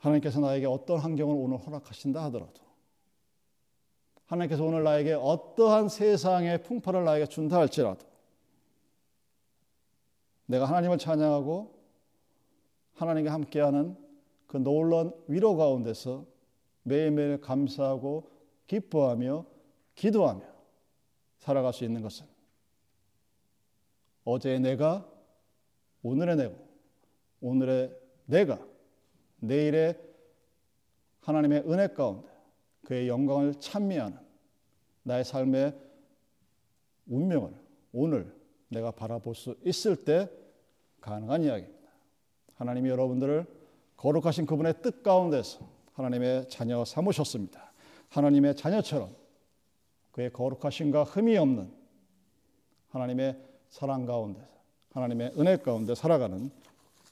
하나님께서 0.00 0.40
나에게 0.40 0.66
어떤 0.66 0.98
환경을 0.98 1.34
오늘 1.36 1.58
허락하신다 1.58 2.24
하더라도 2.24 2.60
하나님께서 4.26 4.64
오늘 4.64 4.82
나에게 4.84 5.14
어떠한 5.14 5.88
세상의 5.88 6.62
풍파를 6.62 7.04
나에게 7.04 7.26
준다 7.26 7.58
할지라도 7.58 8.06
내가 10.46 10.66
하나님을 10.66 10.98
찬양하고 10.98 11.74
하나님과 12.94 13.32
함께하는 13.32 13.96
그 14.46 14.56
놀라운 14.56 15.12
위로 15.26 15.56
가운데서 15.56 16.24
매일매일 16.82 17.40
감사하고 17.40 18.30
기뻐하며 18.66 19.44
기도하며 19.94 20.42
살아갈 21.38 21.72
수 21.72 21.84
있는 21.84 22.02
것은 22.02 22.26
어제의 24.24 24.60
내가 24.60 25.08
오늘의 26.02 26.36
내고 26.36 26.68
오늘의 27.40 27.96
내가 28.26 28.58
내일의 29.40 29.98
하나님의 31.20 31.64
은혜 31.66 31.88
가운데 31.88 32.28
그의 32.84 33.08
영광을 33.08 33.54
찬미하는 33.54 34.18
나의 35.02 35.24
삶의 35.24 35.78
운명을 37.06 37.54
오늘 37.92 38.34
내가 38.68 38.90
바라볼 38.90 39.34
수 39.34 39.56
있을 39.64 39.96
때 40.04 40.30
가능한 41.00 41.42
이야기입니다. 41.42 41.88
하나님이 42.54 42.90
여러분들을 42.90 43.46
거룩하신 43.96 44.46
그분의 44.46 44.82
뜻 44.82 45.02
가운데서 45.02 45.60
하나님의 45.92 46.48
자녀 46.48 46.84
삼으셨습니다. 46.84 47.72
하나님의 48.08 48.56
자녀처럼 48.56 49.14
그의 50.12 50.32
거룩하신가 50.32 51.04
흠이 51.04 51.36
없는 51.36 51.70
하나님의 52.90 53.38
사랑 53.68 54.06
가운데 54.06 54.40
하나님의 54.92 55.32
은혜 55.38 55.56
가운데 55.56 55.94
살아가는 55.94 56.50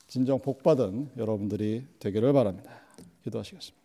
진정 0.07 0.41
복받은 0.41 1.11
여러분들이 1.17 1.87
되기를 1.99 2.33
바랍니다. 2.33 2.71
기도하시겠습니다. 3.25 3.77